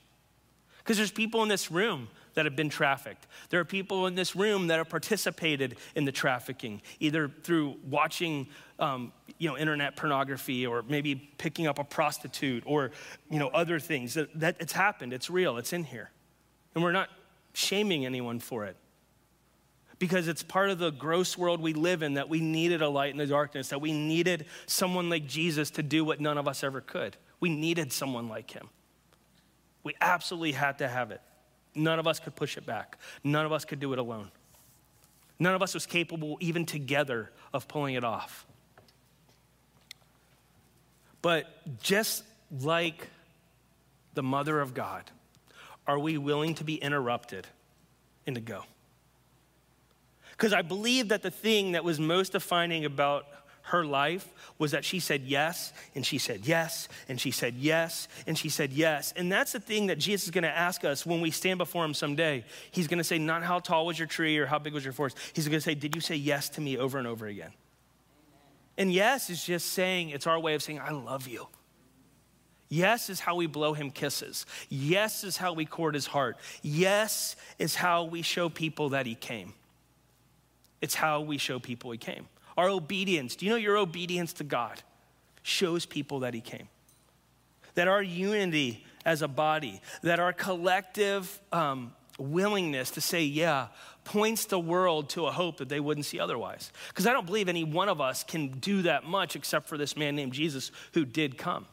Because 0.85 0.99
there's 0.99 1.11
people 1.11 1.43
in 1.43 1.49
this 1.49 1.71
room 1.71 2.09
that 2.35 2.45
have 2.45 2.57
been 2.57 2.69
trafficked. 2.69 3.27
There 3.49 3.59
are 3.59 3.65
people 3.65 4.07
in 4.07 4.15
this 4.15 4.37
room 4.37 4.67
that 4.67 4.77
have 4.77 4.89
participated 4.89 5.77
in 5.95 6.05
the 6.05 6.13
trafficking, 6.13 6.83
either 7.01 7.31
through 7.43 7.77
watching, 7.89 8.49
um, 8.79 9.13
you 9.39 9.49
know, 9.49 9.57
internet 9.57 9.97
pornography, 9.97 10.67
or 10.67 10.85
maybe 10.87 11.15
picking 11.15 11.67
up 11.67 11.79
a 11.79 11.85
prostitute, 11.85 12.63
or 12.67 12.91
you 13.31 13.39
know, 13.39 13.49
other 13.49 13.79
things. 13.81 14.15
That, 14.15 14.39
that 14.39 14.57
it's 14.61 14.73
happened. 14.73 15.13
It's 15.13 15.31
real. 15.31 15.57
It's 15.57 15.73
in 15.73 15.85
here, 15.85 16.11
and 16.75 16.85
we're 16.85 16.93
not 16.93 17.09
shaming 17.55 18.05
anyone 18.05 18.39
for 18.39 18.67
it. 18.67 18.77
Because 20.01 20.27
it's 20.29 20.43
part 20.43 20.71
of 20.71 20.79
the 20.79 20.91
gross 20.91 21.39
world 21.39 21.61
we 21.61 21.73
live 21.73 22.03
in 22.03 22.15
that 22.15 22.29
we 22.29 22.41
needed 22.41 22.83
a 22.83 22.89
light 22.89 23.13
in 23.13 23.17
the 23.17 23.27
darkness, 23.27 23.69
that 23.69 23.81
we 23.81 23.93
needed 23.93 24.47
someone 24.67 25.09
like 25.09 25.27
Jesus 25.27 25.71
to 25.71 25.85
do 25.85 26.05
what 26.05 26.21
none 26.21 26.37
of 26.37 26.49
us 26.49 26.65
ever 26.65 26.81
could. 26.81 27.17
We 27.39 27.49
needed 27.49 27.93
someone 27.93 28.29
like 28.29 28.51
him. 28.51 28.69
We 29.85 29.95
absolutely 30.01 30.53
had 30.53 30.79
to 30.79 30.89
have 30.89 31.13
it. 31.13 31.21
None 31.75 31.99
of 31.99 32.07
us 32.07 32.19
could 32.19 32.35
push 32.35 32.57
it 32.57 32.67
back. 32.67 32.99
None 33.23 33.47
of 33.47 33.53
us 33.53 33.65
could 33.65 33.79
do 33.79 33.93
it 33.93 33.99
alone. 33.99 34.31
None 35.39 35.55
of 35.55 35.63
us 35.63 35.75
was 35.75 35.87
capable, 35.87 36.39
even 36.41 36.65
together, 36.67 37.31
of 37.53 37.69
pulling 37.69 37.95
it 37.95 38.05
off. 38.05 38.47
But 41.23 41.81
just 41.81 42.25
like 42.61 43.09
the 44.15 44.23
mother 44.23 44.61
of 44.61 44.75
God, 44.75 45.05
are 45.87 45.99
we 45.99 46.19
willing 46.19 46.55
to 46.57 46.65
be 46.65 46.77
interrupted 46.77 47.47
and 48.27 48.35
to 48.37 48.41
go? 48.41 48.65
Because 50.33 50.53
I 50.53 50.63
believe 50.63 51.09
that 51.09 51.23
the 51.23 51.31
thing 51.31 51.73
that 51.73 51.85
was 51.85 52.01
most 52.01 52.33
defining 52.33 52.85
about 52.85 53.27
her 53.65 53.85
life 53.85 54.29
was 54.59 54.73
that 54.73 54.85
she 54.85 55.01
said 55.01 55.23
yes, 55.23 55.73
and 55.95 56.05
she 56.05 56.19
said 56.19 56.45
yes, 56.45 56.87
and 57.09 57.19
she 57.19 57.31
said 57.31 57.55
yes, 57.55 58.09
and 58.27 58.37
she 58.37 58.51
said 58.51 58.73
yes. 58.73 59.13
And 59.17 59.33
that's 59.33 59.53
the 59.53 59.61
thing 59.61 59.87
that 59.87 59.99
Jesus 59.99 60.27
is 60.27 60.31
going 60.31 60.45
to 60.45 60.57
ask 60.57 60.85
us 60.85 61.07
when 61.07 61.23
we 61.23 61.31
stand 61.31 61.59
before 61.59 61.83
him 61.85 61.95
someday. 61.95 62.45
He's 62.71 62.87
going 62.87 62.99
to 62.99 63.05
say, 63.05 63.19
not 63.19 63.43
how 63.43 63.61
tall 63.61 63.87
was 63.87 63.99
your 63.99 64.07
tree 64.07 64.37
or 64.37 64.45
how 64.45 64.59
big 64.59 64.75
was 64.75 64.85
your 64.85 64.93
forest. 64.93 65.17
He's 65.33 65.49
going 65.49 65.59
to 65.59 65.65
say, 65.65 65.75
did 65.75 65.95
you 65.95 66.03
say 66.03 66.15
yes 66.15 66.51
to 66.51 66.61
me 66.61 66.77
over 66.77 66.99
and 66.99 67.07
over 67.07 67.27
again? 67.27 67.53
And 68.77 68.93
yes 68.93 69.31
is 69.31 69.43
just 69.43 69.73
saying, 69.73 70.11
it's 70.11 70.27
our 70.27 70.39
way 70.39 70.55
of 70.55 70.63
saying, 70.63 70.81
I 70.81 70.91
love 70.91 71.27
you. 71.27 71.47
Yes 72.69 73.09
is 73.09 73.21
how 73.21 73.37
we 73.37 73.47
blow 73.47 73.73
him 73.73 73.91
kisses. 73.91 74.45
Yes 74.69 75.25
is 75.25 75.39
how 75.39 75.55
we 75.55 75.65
court 75.65 75.95
his 75.95 76.07
heart. 76.07 76.37
Yes 76.61 77.35
is 77.59 77.75
how 77.75 78.05
we 78.05 78.21
show 78.21 78.51
people 78.51 78.91
that 78.91 79.07
he 79.07 79.15
came. 79.15 79.55
It's 80.83 80.95
how 80.95 81.23
we 81.23 81.39
show 81.39 81.59
people 81.59 81.93
he 81.93 81.99
came. 81.99 82.27
Our 82.57 82.69
obedience, 82.69 83.37
do 83.37 83.47
you 83.47 83.51
know 83.51 83.57
your 83.57 83.77
obedience 83.77 84.33
to 84.35 84.45
God 84.45 84.83
shows 85.43 85.87
people 85.87 86.21
that 86.21 86.35
he 86.35 86.41
came? 86.41 86.69
That 87.75 87.89
our 87.89 88.03
unity 88.03 88.85
as 89.05 89.23
a 89.23 89.29
body, 89.29 89.81
that 90.03 90.21
our 90.21 90.33
collective 90.33 91.41
um, 91.53 91.93
willingness 92.19 92.93
to 92.93 93.01
say, 93.01 93.25
yeah, 93.25 93.69
points 94.05 94.47
the 94.47 94.59
world 94.59 95.11
to 95.11 95.27
a 95.27 95.33
hope 95.33 95.59
that 95.59 95.69
they 95.69 95.81
wouldn't 95.81 96.07
see 96.07 96.21
otherwise. 96.21 96.71
Because 96.89 97.07
I 97.07 97.13
don't 97.13 97.27
believe 97.27 97.49
any 97.49 97.65
one 97.65 97.89
of 97.89 98.01
us 98.01 98.23
can 98.23 98.49
do 98.49 98.83
that 98.83 99.05
much 99.05 99.35
except 99.35 99.69
for 99.69 99.77
this 99.77 99.97
man 99.97 100.15
named 100.15 100.33
Jesus 100.33 100.71
who 100.93 101.05
did 101.05 101.37
come. 101.37 101.67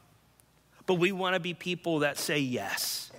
But 0.86 0.96
we 0.96 1.12
want 1.12 1.36
to 1.36 1.40
be 1.40 1.54
people 1.54 2.00
that 2.00 2.18
say 2.18 2.40
yes. 2.40 3.12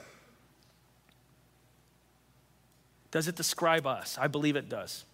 Does 3.11 3.29
it 3.29 3.37
describe 3.37 3.87
us? 3.87 4.19
I 4.21 4.27
believe 4.27 4.57
it 4.57 4.69
does. 4.69 5.05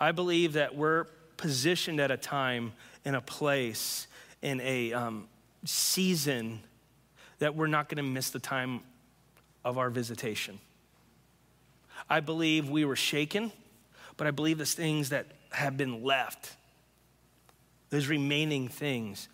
I 0.00 0.12
believe 0.12 0.54
that 0.54 0.74
we're 0.74 1.04
positioned 1.36 2.00
at 2.00 2.10
a 2.10 2.16
time, 2.16 2.72
in 3.04 3.14
a 3.14 3.20
place, 3.20 4.06
in 4.40 4.60
a 4.62 4.92
um, 4.94 5.28
season 5.64 6.60
that 7.38 7.54
we're 7.54 7.66
not 7.66 7.88
going 7.88 7.96
to 7.96 8.10
miss 8.10 8.30
the 8.30 8.38
time 8.38 8.80
of 9.64 9.76
our 9.78 9.90
visitation. 9.90 10.58
I 12.08 12.20
believe 12.20 12.70
we 12.70 12.84
were 12.84 12.96
shaken, 12.96 13.52
but 14.16 14.26
I 14.26 14.30
believe 14.30 14.58
the 14.58 14.66
things 14.66 15.10
that 15.10 15.26
have 15.50 15.76
been 15.76 16.02
left, 16.02 16.56
those 17.90 18.08
remaining 18.08 18.68
things, 18.68 19.28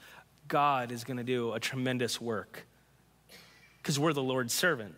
God 0.49 0.91
is 0.91 1.05
going 1.05 1.17
to 1.17 1.25
do 1.25 1.53
a 1.53 1.61
tremendous 1.61 2.21
work 2.21 2.67
because 3.79 3.99
we're 3.99 4.13
the 4.13 4.23
Lord's 4.23 4.53
servant. 4.53 4.95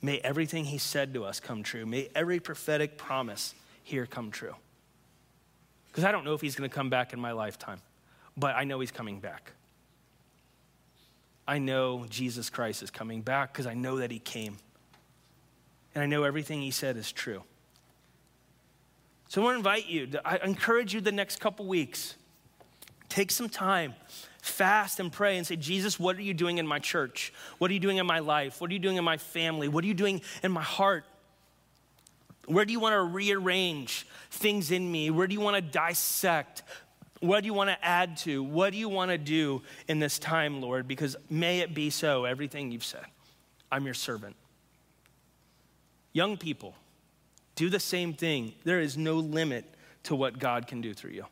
May 0.00 0.18
everything 0.18 0.64
He 0.64 0.78
said 0.78 1.14
to 1.14 1.24
us 1.24 1.38
come 1.38 1.62
true. 1.62 1.86
May 1.86 2.08
every 2.14 2.40
prophetic 2.40 2.98
promise 2.98 3.54
here 3.84 4.06
come 4.06 4.30
true. 4.30 4.54
Because 5.92 6.04
I 6.04 6.12
don't 6.12 6.24
know 6.24 6.32
if 6.32 6.40
He's 6.40 6.56
going 6.56 6.68
to 6.68 6.74
come 6.74 6.88
back 6.88 7.12
in 7.12 7.20
my 7.20 7.32
lifetime, 7.32 7.80
but 8.34 8.56
I 8.56 8.64
know 8.64 8.80
He's 8.80 8.90
coming 8.90 9.20
back. 9.20 9.52
I 11.46 11.58
know 11.58 12.06
Jesus 12.08 12.48
Christ 12.48 12.82
is 12.82 12.90
coming 12.90 13.20
back 13.20 13.52
because 13.52 13.66
I 13.66 13.74
know 13.74 13.98
that 13.98 14.10
He 14.10 14.18
came. 14.18 14.56
And 15.94 16.02
I 16.02 16.06
know 16.06 16.24
everything 16.24 16.62
He 16.62 16.70
said 16.70 16.96
is 16.96 17.12
true. 17.12 17.42
So 19.28 19.42
I 19.42 19.44
want 19.44 19.54
to 19.54 19.58
invite 19.58 19.88
you, 19.88 20.08
I 20.24 20.38
encourage 20.38 20.94
you 20.94 21.00
the 21.00 21.12
next 21.12 21.40
couple 21.40 21.66
weeks, 21.66 22.16
take 23.08 23.30
some 23.30 23.48
time 23.48 23.94
fast 24.42 24.98
and 24.98 25.12
pray 25.12 25.38
and 25.38 25.46
say, 25.46 25.56
Jesus, 25.56 25.98
what 25.98 26.16
are 26.16 26.22
you 26.22 26.34
doing 26.34 26.58
in 26.58 26.66
my 26.66 26.78
church? 26.78 27.32
What 27.58 27.70
are 27.70 27.74
you 27.74 27.80
doing 27.80 27.98
in 27.98 28.06
my 28.06 28.18
life? 28.18 28.60
What 28.60 28.70
are 28.70 28.74
you 28.74 28.78
doing 28.78 28.96
in 28.96 29.04
my 29.04 29.16
family? 29.16 29.68
What 29.68 29.84
are 29.84 29.86
you 29.86 29.94
doing 29.94 30.20
in 30.42 30.52
my 30.52 30.62
heart? 30.62 31.04
Where 32.46 32.64
do 32.64 32.72
you 32.72 32.80
want 32.80 32.94
to 32.94 33.02
rearrange 33.02 34.06
things 34.30 34.70
in 34.70 34.90
me? 34.90 35.10
Where 35.10 35.26
do 35.26 35.34
you 35.34 35.40
want 35.40 35.56
to 35.56 35.62
dissect? 35.62 36.62
What 37.20 37.40
do 37.40 37.46
you 37.46 37.54
want 37.54 37.70
to 37.70 37.84
add 37.84 38.16
to? 38.18 38.42
What 38.42 38.72
do 38.72 38.78
you 38.78 38.88
want 38.88 39.10
to 39.12 39.18
do 39.18 39.62
in 39.86 40.00
this 40.00 40.18
time, 40.18 40.60
Lord? 40.60 40.88
Because 40.88 41.16
may 41.30 41.60
it 41.60 41.72
be 41.72 41.90
so, 41.90 42.24
everything 42.24 42.72
you've 42.72 42.84
said. 42.84 43.04
I'm 43.70 43.84
your 43.84 43.94
servant. 43.94 44.34
Young 46.12 46.36
people, 46.36 46.74
do 47.54 47.70
the 47.70 47.80
same 47.80 48.12
thing. 48.12 48.54
There 48.64 48.80
is 48.80 48.98
no 48.98 49.14
limit 49.16 49.64
to 50.04 50.16
what 50.16 50.38
God 50.38 50.66
can 50.66 50.80
do 50.80 50.92
through 50.92 51.12
you. 51.12 51.26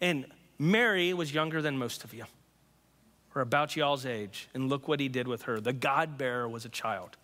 And 0.00 0.26
Mary 0.58 1.14
was 1.14 1.32
younger 1.32 1.62
than 1.62 1.78
most 1.78 2.04
of 2.04 2.12
you, 2.12 2.24
or 3.34 3.42
about 3.42 3.76
y'all's 3.76 4.04
age, 4.04 4.48
and 4.54 4.68
look 4.68 4.88
what 4.88 5.00
he 5.00 5.08
did 5.08 5.26
with 5.26 5.42
her. 5.42 5.58
The 5.58 5.72
God 5.72 6.18
bearer 6.18 6.48
was 6.48 6.64
a 6.64 6.68
child. 6.68 7.16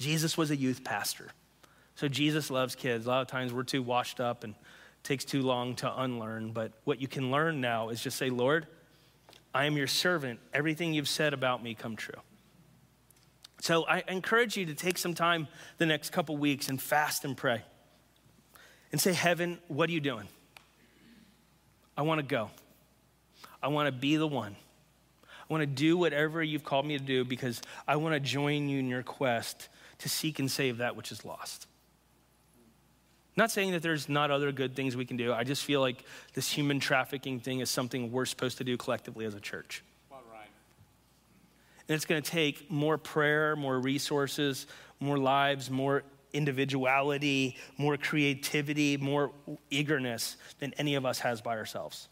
Jesus 0.00 0.38
was 0.38 0.50
a 0.50 0.56
youth 0.56 0.82
pastor. 0.82 1.28
So 1.94 2.08
Jesus 2.08 2.50
loves 2.50 2.74
kids. 2.74 3.04
A 3.04 3.08
lot 3.10 3.20
of 3.20 3.28
times 3.28 3.52
we're 3.52 3.64
too 3.64 3.82
washed 3.82 4.18
up 4.18 4.44
and 4.44 4.54
takes 5.02 5.26
too 5.26 5.42
long 5.42 5.76
to 5.76 6.00
unlearn. 6.02 6.52
But 6.52 6.72
what 6.84 7.02
you 7.02 7.06
can 7.06 7.30
learn 7.30 7.60
now 7.60 7.90
is 7.90 8.02
just 8.02 8.16
say, 8.16 8.30
Lord, 8.30 8.66
I 9.52 9.66
am 9.66 9.76
your 9.76 9.86
servant. 9.86 10.40
Everything 10.54 10.94
you've 10.94 11.08
said 11.08 11.34
about 11.34 11.62
me 11.62 11.74
come 11.74 11.96
true. 11.96 12.18
So 13.60 13.84
I 13.84 14.02
encourage 14.08 14.56
you 14.56 14.64
to 14.66 14.74
take 14.74 14.96
some 14.96 15.12
time 15.12 15.48
the 15.76 15.84
next 15.84 16.10
couple 16.10 16.34
weeks 16.38 16.70
and 16.70 16.80
fast 16.80 17.26
and 17.26 17.36
pray. 17.36 17.62
And 18.92 18.98
say, 18.98 19.12
Heaven, 19.12 19.58
what 19.68 19.90
are 19.90 19.92
you 19.92 20.00
doing? 20.00 20.28
I 21.94 22.02
want 22.02 22.20
to 22.20 22.26
go. 22.26 22.50
I 23.62 23.68
want 23.68 23.86
to 23.86 23.92
be 23.92 24.16
the 24.16 24.26
one. 24.26 24.56
I 25.22 25.52
want 25.52 25.60
to 25.60 25.66
do 25.66 25.98
whatever 25.98 26.42
you've 26.42 26.64
called 26.64 26.86
me 26.86 26.96
to 26.96 27.04
do 27.04 27.22
because 27.22 27.60
I 27.86 27.96
want 27.96 28.14
to 28.14 28.20
join 28.20 28.70
you 28.70 28.78
in 28.78 28.88
your 28.88 29.02
quest 29.02 29.68
to 30.00 30.08
seek 30.08 30.38
and 30.38 30.50
save 30.50 30.78
that 30.78 30.96
which 30.96 31.12
is 31.12 31.24
lost. 31.24 31.66
Not 33.36 33.50
saying 33.50 33.72
that 33.72 33.82
there's 33.82 34.08
not 34.08 34.30
other 34.30 34.52
good 34.52 34.74
things 34.74 34.96
we 34.96 35.06
can 35.06 35.16
do. 35.16 35.32
I 35.32 35.44
just 35.44 35.64
feel 35.64 35.80
like 35.80 36.04
this 36.34 36.50
human 36.50 36.80
trafficking 36.80 37.40
thing 37.40 37.60
is 37.60 37.70
something 37.70 38.10
we're 38.10 38.26
supposed 38.26 38.58
to 38.58 38.64
do 38.64 38.76
collectively 38.76 39.24
as 39.24 39.34
a 39.34 39.40
church. 39.40 39.82
And 41.88 41.96
it's 41.96 42.04
going 42.04 42.22
to 42.22 42.30
take 42.30 42.70
more 42.70 42.98
prayer, 42.98 43.56
more 43.56 43.80
resources, 43.80 44.66
more 45.00 45.18
lives, 45.18 45.70
more 45.70 46.04
individuality, 46.32 47.56
more 47.78 47.96
creativity, 47.96 48.96
more 48.96 49.32
eagerness 49.70 50.36
than 50.60 50.72
any 50.74 50.94
of 50.94 51.04
us 51.04 51.18
has 51.18 51.40
by 51.40 51.56
ourselves. 51.56 52.08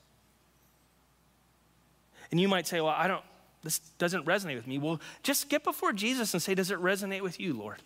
And 2.32 2.40
you 2.40 2.48
might 2.48 2.66
say, 2.66 2.80
well, 2.80 2.94
I 2.96 3.06
don't, 3.06 3.22
this 3.68 3.80
doesn't 3.98 4.24
resonate 4.24 4.56
with 4.56 4.66
me. 4.66 4.78
Well, 4.78 4.98
just 5.22 5.50
get 5.50 5.62
before 5.62 5.92
Jesus 5.92 6.32
and 6.32 6.42
say, 6.42 6.54
does 6.54 6.70
it 6.70 6.78
resonate 6.78 7.20
with 7.20 7.38
you, 7.38 7.52
Lord? 7.52 7.82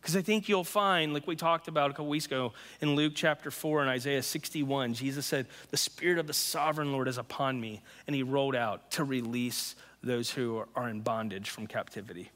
Because 0.00 0.14
I 0.14 0.22
think 0.22 0.48
you'll 0.48 0.62
find, 0.62 1.12
like 1.12 1.26
we 1.26 1.34
talked 1.34 1.66
about 1.66 1.90
a 1.90 1.94
couple 1.94 2.06
weeks 2.06 2.26
ago 2.26 2.52
in 2.80 2.94
Luke 2.94 3.14
chapter 3.16 3.50
4 3.50 3.80
and 3.80 3.90
Isaiah 3.90 4.22
61, 4.22 4.94
Jesus 4.94 5.26
said, 5.26 5.46
The 5.70 5.76
Spirit 5.76 6.18
of 6.18 6.28
the 6.28 6.32
sovereign 6.32 6.92
Lord 6.92 7.08
is 7.08 7.18
upon 7.18 7.60
me. 7.60 7.82
And 8.06 8.14
he 8.14 8.22
rolled 8.22 8.54
out 8.54 8.92
to 8.92 9.02
release 9.02 9.74
those 10.00 10.30
who 10.30 10.64
are 10.76 10.88
in 10.88 11.00
bondage 11.00 11.50
from 11.50 11.66
captivity. 11.66 12.30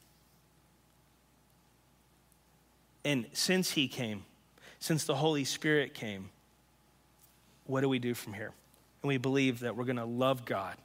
And 3.04 3.26
since 3.32 3.70
he 3.70 3.86
came, 3.86 4.24
since 4.80 5.04
the 5.04 5.14
Holy 5.14 5.44
Spirit 5.44 5.94
came, 5.94 6.30
what 7.66 7.82
do 7.82 7.88
we 7.88 8.00
do 8.00 8.14
from 8.14 8.32
here? 8.32 8.50
And 9.02 9.08
we 9.08 9.16
believe 9.16 9.60
that 9.60 9.76
we're 9.76 9.84
going 9.84 9.94
to 9.94 10.04
love 10.04 10.44
God, 10.44 10.76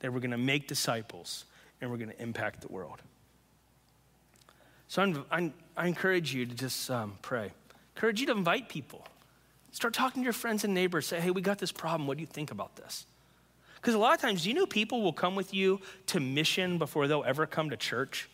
that 0.00 0.12
we're 0.12 0.20
going 0.20 0.30
to 0.30 0.38
make 0.38 0.68
disciples, 0.68 1.44
and 1.80 1.90
we're 1.90 1.96
going 1.96 2.10
to 2.10 2.22
impact 2.22 2.60
the 2.60 2.68
world. 2.68 3.00
So 4.88 5.02
I'm, 5.02 5.24
I'm, 5.30 5.54
i 5.76 5.86
encourage 5.86 6.34
you 6.34 6.46
to 6.46 6.54
just 6.54 6.90
um, 6.90 7.18
pray. 7.22 7.52
Encourage 7.96 8.20
you 8.20 8.26
to 8.26 8.32
invite 8.32 8.68
people. 8.68 9.06
Start 9.72 9.94
talking 9.94 10.22
to 10.22 10.24
your 10.24 10.32
friends 10.32 10.64
and 10.64 10.72
neighbors. 10.72 11.06
Say, 11.06 11.20
hey, 11.20 11.30
we 11.30 11.42
got 11.42 11.58
this 11.58 11.72
problem. 11.72 12.06
What 12.06 12.16
do 12.16 12.22
you 12.22 12.26
think 12.26 12.50
about 12.50 12.76
this? 12.76 13.06
Because 13.76 13.94
a 13.94 13.98
lot 13.98 14.14
of 14.14 14.20
times, 14.20 14.44
do 14.44 14.48
you 14.48 14.54
know 14.54 14.66
people 14.66 15.02
will 15.02 15.12
come 15.12 15.34
with 15.34 15.52
you 15.52 15.80
to 16.06 16.20
mission 16.20 16.78
before 16.78 17.08
they'll 17.08 17.24
ever 17.24 17.46
come 17.46 17.70
to 17.70 17.76
church? 17.76 18.28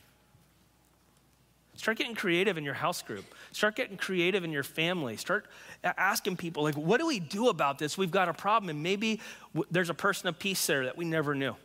Start 1.83 1.99
getting 1.99 2.15
creative 2.15 2.57
in 2.57 2.63
your 2.63 2.75
house 2.75 3.03
group. 3.03 3.25
Start 3.51 3.75
getting 3.75 3.97
creative 3.97 4.45
in 4.45 4.53
your 4.53 4.63
family. 4.63 5.17
Start 5.17 5.47
asking 5.83 6.37
people, 6.37 6.63
like, 6.63 6.77
what 6.77 7.01
do 7.01 7.09
we 7.09 7.19
do 7.19 7.49
about 7.49 7.81
this? 7.81 7.99
We've 7.99 8.09
got 8.09 8.29
a 8.29 8.33
problem. 8.33 8.71
And 8.71 8.85
maybe 8.85 9.19
there's 9.69 9.91
a 9.91 9.95
person 9.95 10.29
of 10.29 10.39
peace 10.39 10.65
there 10.65 10.85
that 10.85 10.97
we 10.97 11.05
never 11.05 11.35
knew. 11.35 11.57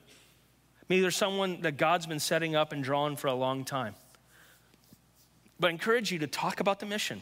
Maybe 0.90 1.02
there's 1.02 1.16
someone 1.16 1.62
that 1.62 1.78
God's 1.78 2.08
been 2.08 2.20
setting 2.20 2.56
up 2.56 2.72
and 2.74 2.84
drawing 2.84 3.16
for 3.16 3.28
a 3.28 3.34
long 3.36 3.64
time. 3.64 3.94
But 5.60 5.68
I 5.68 5.70
encourage 5.70 6.12
you 6.12 6.18
to 6.18 6.28
talk 6.28 6.62
about 6.62 6.80
the 6.80 6.88
mission, 6.88 7.22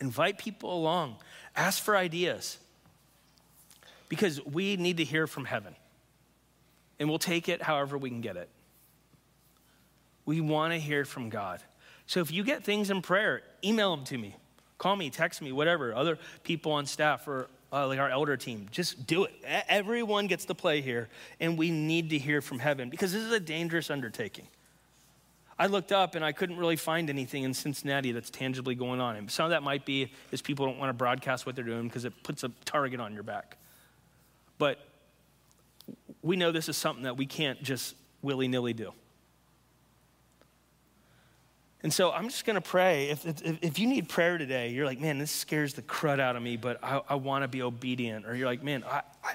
invite 0.00 0.38
people 0.38 0.72
along, 0.72 1.16
ask 1.56 1.82
for 1.82 1.96
ideas, 1.96 2.58
because 4.08 4.40
we 4.46 4.76
need 4.76 4.98
to 4.98 5.04
hear 5.04 5.26
from 5.26 5.46
heaven. 5.46 5.74
And 7.00 7.08
we'll 7.08 7.18
take 7.18 7.48
it 7.48 7.60
however 7.60 7.98
we 7.98 8.08
can 8.08 8.20
get 8.20 8.36
it. 8.36 8.48
We 10.26 10.40
want 10.40 10.74
to 10.74 10.78
hear 10.78 11.04
from 11.04 11.30
God. 11.30 11.62
So 12.06 12.20
if 12.20 12.30
you 12.30 12.44
get 12.44 12.62
things 12.62 12.90
in 12.90 13.00
prayer, 13.00 13.42
email 13.64 13.96
them 13.96 14.04
to 14.06 14.18
me. 14.18 14.36
Call 14.78 14.94
me, 14.94 15.08
text 15.08 15.40
me, 15.40 15.52
whatever. 15.52 15.94
Other 15.94 16.18
people 16.42 16.72
on 16.72 16.84
staff 16.84 17.26
or 17.26 17.48
uh, 17.72 17.86
like 17.86 17.98
our 17.98 18.10
elder 18.10 18.36
team, 18.36 18.66
just 18.70 19.06
do 19.06 19.24
it. 19.24 19.32
Everyone 19.68 20.26
gets 20.26 20.44
to 20.46 20.54
play 20.54 20.80
here, 20.80 21.08
and 21.40 21.58
we 21.58 21.70
need 21.70 22.10
to 22.10 22.18
hear 22.18 22.40
from 22.40 22.58
heaven 22.58 22.90
because 22.90 23.12
this 23.12 23.22
is 23.22 23.32
a 23.32 23.40
dangerous 23.40 23.90
undertaking. 23.90 24.46
I 25.58 25.66
looked 25.66 25.90
up 25.90 26.14
and 26.14 26.24
I 26.24 26.32
couldn't 26.32 26.58
really 26.58 26.76
find 26.76 27.08
anything 27.08 27.42
in 27.42 27.54
Cincinnati 27.54 28.12
that's 28.12 28.28
tangibly 28.28 28.74
going 28.74 29.00
on. 29.00 29.16
And 29.16 29.30
some 29.30 29.46
of 29.46 29.50
that 29.50 29.62
might 29.62 29.86
be 29.86 30.12
is 30.30 30.42
people 30.42 30.66
don't 30.66 30.78
want 30.78 30.90
to 30.90 30.92
broadcast 30.92 31.46
what 31.46 31.56
they're 31.56 31.64
doing 31.64 31.88
because 31.88 32.04
it 32.04 32.12
puts 32.22 32.44
a 32.44 32.50
target 32.66 33.00
on 33.00 33.14
your 33.14 33.22
back. 33.22 33.56
But 34.58 34.78
we 36.22 36.36
know 36.36 36.52
this 36.52 36.68
is 36.68 36.76
something 36.76 37.04
that 37.04 37.16
we 37.16 37.24
can't 37.24 37.62
just 37.62 37.94
willy 38.20 38.48
nilly 38.48 38.74
do. 38.74 38.92
And 41.82 41.92
so 41.92 42.10
I'm 42.10 42.28
just 42.28 42.44
going 42.44 42.54
to 42.54 42.60
pray. 42.60 43.10
If, 43.10 43.26
if, 43.26 43.62
if, 43.62 43.78
you 43.78 43.86
need 43.86 44.08
prayer 44.08 44.38
today, 44.38 44.70
you're 44.70 44.86
like, 44.86 44.98
man, 44.98 45.18
this 45.18 45.30
scares 45.30 45.74
the 45.74 45.82
crud 45.82 46.18
out 46.18 46.34
of 46.34 46.42
me, 46.42 46.56
but 46.56 46.82
I, 46.82 47.00
I 47.08 47.14
want 47.16 47.42
to 47.44 47.48
be 47.48 47.62
obedient. 47.62 48.26
Or 48.26 48.34
you're 48.34 48.46
like, 48.46 48.62
man, 48.62 48.82
I, 48.84 49.02
I, 49.22 49.34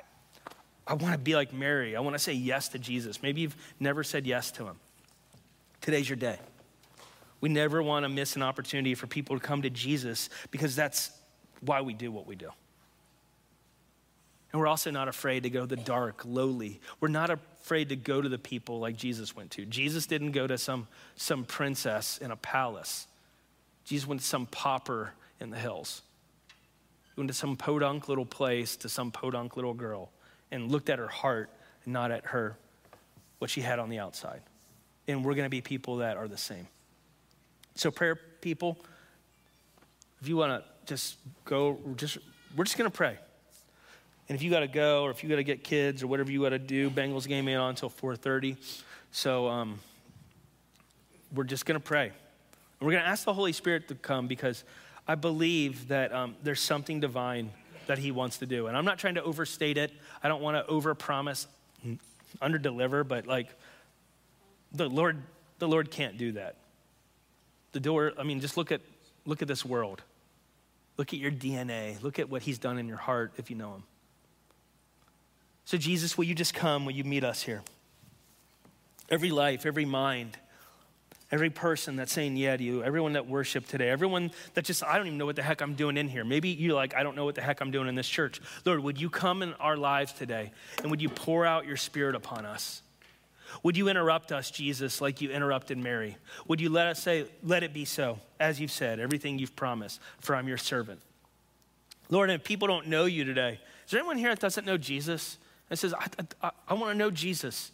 I 0.88 0.94
want 0.96 1.14
to 1.14 1.20
be 1.20 1.36
like 1.36 1.54
Mary. 1.54 1.96
I 1.96 2.00
want 2.00 2.16
to 2.16 2.20
say 2.20 2.34
yes 2.34 2.70
to 2.70 2.80
Jesus. 2.80 3.22
Maybe 3.22 3.42
you've 3.42 3.56
never 3.80 4.04
said 4.04 4.26
yes 4.26 4.52
to 4.54 4.66
him. 4.66 4.76
Today's 5.82 6.10
your 6.10 6.18
day. 6.18 6.40
We 7.40 7.50
never 7.50 7.82
want 7.82 8.04
to 8.04 8.10
miss 8.10 8.36
an 8.36 8.44
opportunity 8.44 8.96
for 8.96 9.08
people 9.08 9.40
to 9.40 9.46
come 9.46 9.62
to 9.64 9.70
Jesus 9.70 10.30
because 10.52 10.76
that's 10.76 11.12
why 11.62 11.82
we 11.82 11.94
do 11.94 12.12
what 12.12 12.28
we 12.28 12.36
do. 12.36 12.50
And 14.52 14.60
we're 14.60 14.68
also 14.68 14.92
not 14.92 15.08
afraid 15.08 15.44
to 15.44 15.50
go 15.50 15.62
to 15.62 15.76
the 15.76 15.82
dark, 15.82 16.24
lowly. 16.26 16.82
We're 17.00 17.08
not 17.08 17.30
afraid 17.62 17.90
to 17.90 17.96
go 17.96 18.22
to 18.22 18.30
the 18.30 18.38
people 18.38 18.80
like 18.80 18.98
Jesus 18.98 19.36
went 19.36 19.52
to. 19.52 19.66
Jesus 19.66 20.06
didn't 20.06 20.32
go 20.32 20.48
to 20.48 20.58
some, 20.58 20.88
some 21.16 21.46
princess 21.46 22.18
in 22.18 22.32
a 22.32 22.36
palace, 22.36 23.08
Jesus 23.86 24.08
went 24.08 24.22
to 24.22 24.28
some 24.28 24.46
pauper 24.46 25.14
in 25.40 25.50
the 25.50 25.58
hills. 25.58 26.02
He 27.16 27.20
went 27.20 27.30
to 27.30 27.34
some 27.34 27.58
podunk 27.58 28.08
little 28.08 28.26
place 28.26 28.78
to 28.78 28.90
some 28.90 29.12
podunk 29.12 29.58
little 29.58 29.74
girl 29.74 30.12
and 30.50 30.72
looked 30.72 30.90
at 30.90 30.98
her 30.98 31.08
heart 31.08 31.50
not 31.86 32.12
at 32.12 32.26
her, 32.28 32.58
what 33.40 33.50
she 33.50 33.62
had 33.62 33.80
on 33.80 33.90
the 33.90 34.00
outside. 34.00 34.42
And 35.08 35.26
we're 35.26 35.34
going 35.34 35.46
to 35.46 35.50
be 35.50 35.62
people 35.62 35.98
that 35.98 36.18
are 36.18 36.28
the 36.28 36.38
same. 36.38 36.68
So, 37.76 37.92
prayer 37.92 38.16
people, 38.42 38.78
if 40.22 40.28
you 40.28 40.38
want 40.38 40.64
to 40.64 40.70
just 40.86 41.18
go, 41.46 41.80
just 41.96 42.18
we're 42.56 42.66
just 42.66 42.78
going 42.78 42.90
to 42.90 42.96
pray. 42.96 43.18
And 44.32 44.38
if 44.38 44.44
you 44.44 44.50
got 44.50 44.62
to 44.62 44.68
go, 44.68 45.04
or 45.04 45.12
if 45.12 45.24
you 45.24 45.30
got 45.30 45.36
to 45.36 45.44
get 45.44 45.62
kids, 45.62 46.02
or 46.02 46.08
whatever 46.08 46.32
you 46.32 46.42
got 46.42 46.52
to 46.52 46.58
do, 46.58 46.90
Bengals 46.90 47.28
game 47.28 47.50
ain't 47.50 47.60
on 47.60 47.72
until 47.72 47.90
4:30. 47.90 48.56
So 49.12 49.50
um, 49.50 49.82
we're 51.36 51.44
just 51.44 51.66
to 51.66 51.82
pray. 51.82 52.06
And 52.06 52.14
we're 52.80 52.94
to 53.04 53.10
ask 53.10 53.26
the 53.26 53.34
Holy 53.34 53.52
Spirit 53.52 53.90
to 53.90 53.96
come 53.96 54.28
because 54.28 54.64
I 55.06 55.16
believe 55.16 55.90
that 55.90 56.14
um, 56.14 56.38
there's 56.44 56.62
something 56.62 57.02
divine 57.02 57.52
that 57.88 57.98
He 57.98 58.12
wants 58.12 58.38
to 58.38 58.46
do. 58.46 58.68
And 58.68 58.78
I'm 58.78 58.86
not 58.86 59.00
trying 59.00 59.16
to 59.16 59.24
overstate 59.24 59.78
it. 59.78 59.92
I 60.24 60.30
don't 60.30 60.42
want 60.42 60.66
to 60.66 60.74
overpromise, 60.74 61.48
underdeliver, 62.42 63.06
but 63.06 63.28
like 63.28 63.50
the 64.72 64.88
Lord, 64.88 65.22
the 65.60 65.68
Lord 65.68 65.92
can't 65.92 66.18
do 66.18 66.32
that. 66.32 66.56
The 67.74 67.82
door, 67.82 68.14
I 68.18 68.24
mean, 68.24 68.40
just 68.40 68.56
look 68.56 68.72
at, 68.72 68.80
look 69.26 69.42
at 69.42 69.50
this 69.50 69.66
world. 69.66 70.02
Look 70.96 71.12
at 71.12 71.20
your 71.20 71.32
DNA. 71.32 72.02
Look 72.02 72.18
at 72.18 72.30
what 72.30 72.44
he's 72.44 72.60
done 72.60 72.78
in 72.78 72.88
your 72.88 72.96
heart 72.96 73.34
if 73.36 73.50
you 73.50 73.58
know 73.58 73.74
him. 73.74 73.84
So, 75.66 75.78
Jesus, 75.78 76.18
will 76.18 76.26
you 76.26 76.36
just 76.36 76.54
come? 76.54 76.86
Will 76.86 76.94
you 76.94 77.04
meet 77.04 77.24
us 77.24 77.42
here? 77.44 77.62
Every 79.10 79.30
life, 79.30 79.66
every 79.66 79.86
mind, 79.86 80.38
every 81.32 81.50
person 81.50 81.96
that's 81.96 82.12
saying 82.12 82.36
yeah 82.36 82.58
to 82.58 82.64
you, 82.64 82.84
everyone 82.84 83.14
that 83.14 83.28
worshiped 83.28 83.70
today, 83.70 83.90
everyone 83.90 84.32
that 84.54 84.66
just, 84.66 84.84
I 84.84 84.98
don't 84.98 85.08
even 85.08 85.18
know 85.18 85.26
what 85.26 85.36
the 85.36 85.44
heck 85.44 85.62
I'm 85.62 85.76
doing 85.76 85.98
in 85.98 86.08
here. 86.08 86.24
Maybe 86.24 86.50
you're 86.50 86.76
like, 86.76 86.96
I 86.96 87.04
don't 87.04 87.16
know 87.16 87.26
what 87.26 87.36
the 87.36 87.42
heck 87.42 87.62
I'm 87.62 87.72
doing 87.72 87.88
in 87.88 87.96
this 87.96 88.08
church. 88.08 88.42
Lord, 88.66 88.82
would 88.82 89.00
you 89.00 89.10
come 89.10 89.42
in 89.42 89.54
our 89.56 89.78
lives 89.78 90.14
today 90.14 90.52
and 90.82 90.92
would 90.92 91.02
you 91.02 91.10
pour 91.10 91.46
out 91.46 91.66
your 91.66 91.78
spirit 91.78 92.16
upon 92.16 92.46
us? 92.46 92.82
Would 93.64 93.76
you 93.76 93.90
interrupt 93.90 94.32
us, 94.32 94.50
Jesus, 94.50 95.02
like 95.02 95.22
you 95.22 95.30
interrupted 95.30 95.78
Mary? 95.78 96.18
Would 96.48 96.62
you 96.62 96.70
let 96.70 96.88
us 96.88 97.02
say, 97.02 97.26
Let 97.44 97.64
it 97.64 97.74
be 97.74 97.86
so, 97.86 98.20
as 98.40 98.60
you've 98.60 98.72
said, 98.72 99.00
everything 99.00 99.40
you've 99.40 99.56
promised, 99.56 100.00
for 100.20 100.36
I'm 100.36 100.48
your 100.48 100.58
servant? 100.58 101.02
Lord, 102.10 102.30
if 102.30 102.44
people 102.44 102.68
don't 102.68 102.88
know 102.88 103.06
you 103.06 103.24
today, 103.24 103.60
is 103.86 103.92
there 103.92 104.00
anyone 104.00 104.18
here 104.18 104.30
that 104.30 104.40
doesn't 104.40 104.66
know 104.66 104.78
Jesus 104.78 105.38
and 105.72 105.80
says, 105.80 105.94
I, 105.94 106.06
I, 106.44 106.52
I 106.68 106.74
want 106.74 106.92
to 106.92 106.98
know 106.98 107.10
Jesus? 107.10 107.72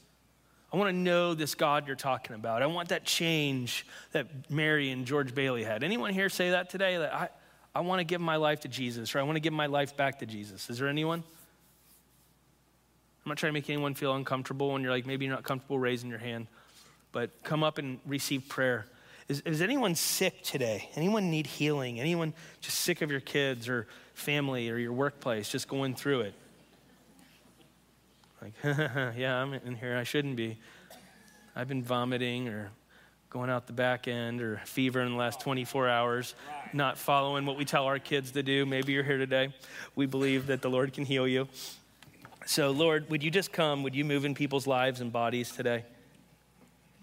I 0.72 0.78
want 0.78 0.90
to 0.90 0.96
know 0.96 1.34
this 1.34 1.56
God 1.56 1.88
you're 1.88 1.96
talking 1.96 2.36
about. 2.36 2.62
I 2.62 2.68
want 2.68 2.90
that 2.90 3.06
change 3.06 3.88
that 4.12 4.28
Mary 4.52 4.92
and 4.92 5.06
George 5.06 5.34
Bailey 5.34 5.64
had. 5.64 5.84
Anyone 5.84 6.14
here 6.14 6.30
say 6.30 6.52
that 6.52 6.70
today? 6.70 6.98
That 6.98 7.14
I, 7.14 7.30
I 7.74 7.80
want 7.80 8.00
to 8.00 8.04
give 8.04 8.22
my 8.22 8.36
life 8.36 8.62
to 8.62 8.68
Jesus, 8.68 9.16
or 9.16 9.20
I 9.20 9.24
want 9.24 9.38
to 9.38 9.40
give 9.40 9.52
my 9.52 9.66
life 9.66 9.98
back 9.98 10.20
to 10.20 10.28
Jesus. 10.28 10.70
Is 10.70 10.78
there 10.78 10.88
anyone? 10.88 11.24
I'm 13.26 13.30
not 13.30 13.38
trying 13.38 13.50
to 13.50 13.54
make 13.56 13.70
anyone 13.70 13.96
feel 13.96 14.14
uncomfortable 14.14 14.72
when 14.72 14.84
you're 14.84 14.92
like, 14.92 15.08
maybe 15.08 15.26
you're 15.26 15.34
not 15.34 15.44
comfortable 15.44 15.80
raising 15.80 16.10
your 16.10 16.20
hand, 16.20 16.46
but 17.12 17.32
come 17.44 17.64
up 17.64 17.80
and 17.80 18.00
receive 18.06 18.48
prayer. 18.48 18.86
Is, 19.28 19.42
is 19.42 19.62
anyone 19.62 19.96
sick 19.96 20.44
today? 20.44 20.90
Anyone 20.96 21.32
need 21.32 21.48
healing? 21.48 22.00
Anyone 22.00 22.34
just 22.62 22.80
sick 22.80 23.02
of 23.02 23.10
your 23.10 23.22
kids 23.22 23.68
or 23.68 23.88
family 24.14 24.70
or 24.70 24.78
your 24.78 24.94
workplace, 24.94 25.50
just 25.50 25.68
going 25.68 25.96
through 25.96 26.22
it? 26.22 26.36
Like, 28.42 28.54
yeah, 29.18 29.42
I'm 29.42 29.54
in 29.54 29.76
here. 29.76 29.98
I 29.98 30.04
shouldn't 30.04 30.36
be. 30.36 30.58
I've 31.56 31.68
been 31.68 31.84
vomiting 31.84 32.48
or 32.48 32.72
going 33.30 33.50
out 33.50 33.68
the 33.68 33.74
back 33.74 34.08
end 34.08 34.42
or 34.42 34.62
fever 34.66 35.02
in 35.02 35.12
the 35.12 35.18
last 35.18 35.42
24 35.42 35.90
hours, 35.90 36.36
not 36.72 36.98
following 36.98 37.46
what 37.46 37.58
we 37.58 37.66
tell 37.66 37.86
our 37.86 38.00
kids 38.00 38.32
to 38.32 38.44
do. 38.44 38.66
Maybe 38.66 38.94
you're 38.94 39.04
here 39.04 39.18
today. 39.18 39.54
We 39.96 40.06
believe 40.06 40.48
that 40.48 40.62
the 40.62 40.70
Lord 40.70 40.94
can 40.94 41.06
heal 41.06 41.28
you. 41.28 41.48
So, 42.46 42.72
Lord, 42.72 43.10
would 43.10 43.24
you 43.24 43.32
just 43.32 43.52
come? 43.52 43.84
Would 43.84 43.96
you 43.96 44.06
move 44.06 44.24
in 44.24 44.34
people's 44.34 44.68
lives 44.68 45.02
and 45.02 45.12
bodies 45.12 45.52
today? 45.52 45.84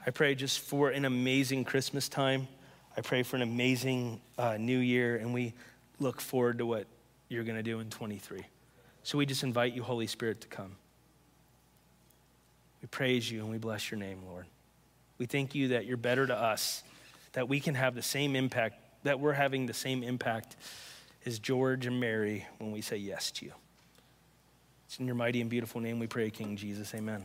I 0.06 0.10
pray 0.10 0.34
just 0.34 0.60
for 0.60 0.90
an 0.90 1.04
amazing 1.04 1.64
Christmas 1.64 2.08
time. 2.08 2.48
I 2.96 3.00
pray 3.00 3.22
for 3.22 3.36
an 3.36 3.42
amazing 3.42 4.20
uh, 4.38 4.56
new 4.56 4.78
year, 4.78 5.16
and 5.16 5.34
we 5.34 5.52
look 5.98 6.20
forward 6.20 6.58
to 6.58 6.66
what 6.66 6.86
you're 7.28 7.44
going 7.44 7.56
to 7.56 7.62
do 7.62 7.80
in 7.80 7.90
23. 7.90 8.44
So 9.02 9.18
we 9.18 9.26
just 9.26 9.42
invite 9.42 9.74
you, 9.74 9.82
Holy 9.82 10.06
Spirit, 10.06 10.40
to 10.42 10.48
come. 10.48 10.76
We 12.84 12.88
praise 12.88 13.30
you 13.30 13.40
and 13.40 13.50
we 13.50 13.56
bless 13.56 13.90
your 13.90 13.98
name, 13.98 14.18
Lord. 14.28 14.44
We 15.16 15.24
thank 15.24 15.54
you 15.54 15.68
that 15.68 15.86
you're 15.86 15.96
better 15.96 16.26
to 16.26 16.36
us, 16.36 16.82
that 17.32 17.48
we 17.48 17.58
can 17.58 17.74
have 17.74 17.94
the 17.94 18.02
same 18.02 18.36
impact, 18.36 18.76
that 19.04 19.18
we're 19.18 19.32
having 19.32 19.64
the 19.64 19.72
same 19.72 20.02
impact 20.02 20.54
as 21.24 21.38
George 21.38 21.86
and 21.86 21.98
Mary 21.98 22.46
when 22.58 22.72
we 22.72 22.82
say 22.82 22.98
yes 22.98 23.30
to 23.30 23.46
you. 23.46 23.52
It's 24.84 24.98
in 24.98 25.06
your 25.06 25.14
mighty 25.14 25.40
and 25.40 25.48
beautiful 25.48 25.80
name 25.80 25.98
we 25.98 26.08
pray, 26.08 26.28
King 26.28 26.58
Jesus. 26.58 26.94
Amen. 26.94 27.24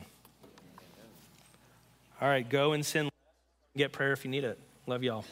All 2.21 2.29
right, 2.29 2.47
go 2.47 2.71
and 2.71 2.85
sin. 2.85 3.09
Get 3.75 3.91
prayer 3.91 4.13
if 4.13 4.23
you 4.23 4.31
need 4.31 4.45
it. 4.45 4.57
Love 4.87 5.03
y'all. 5.03 5.25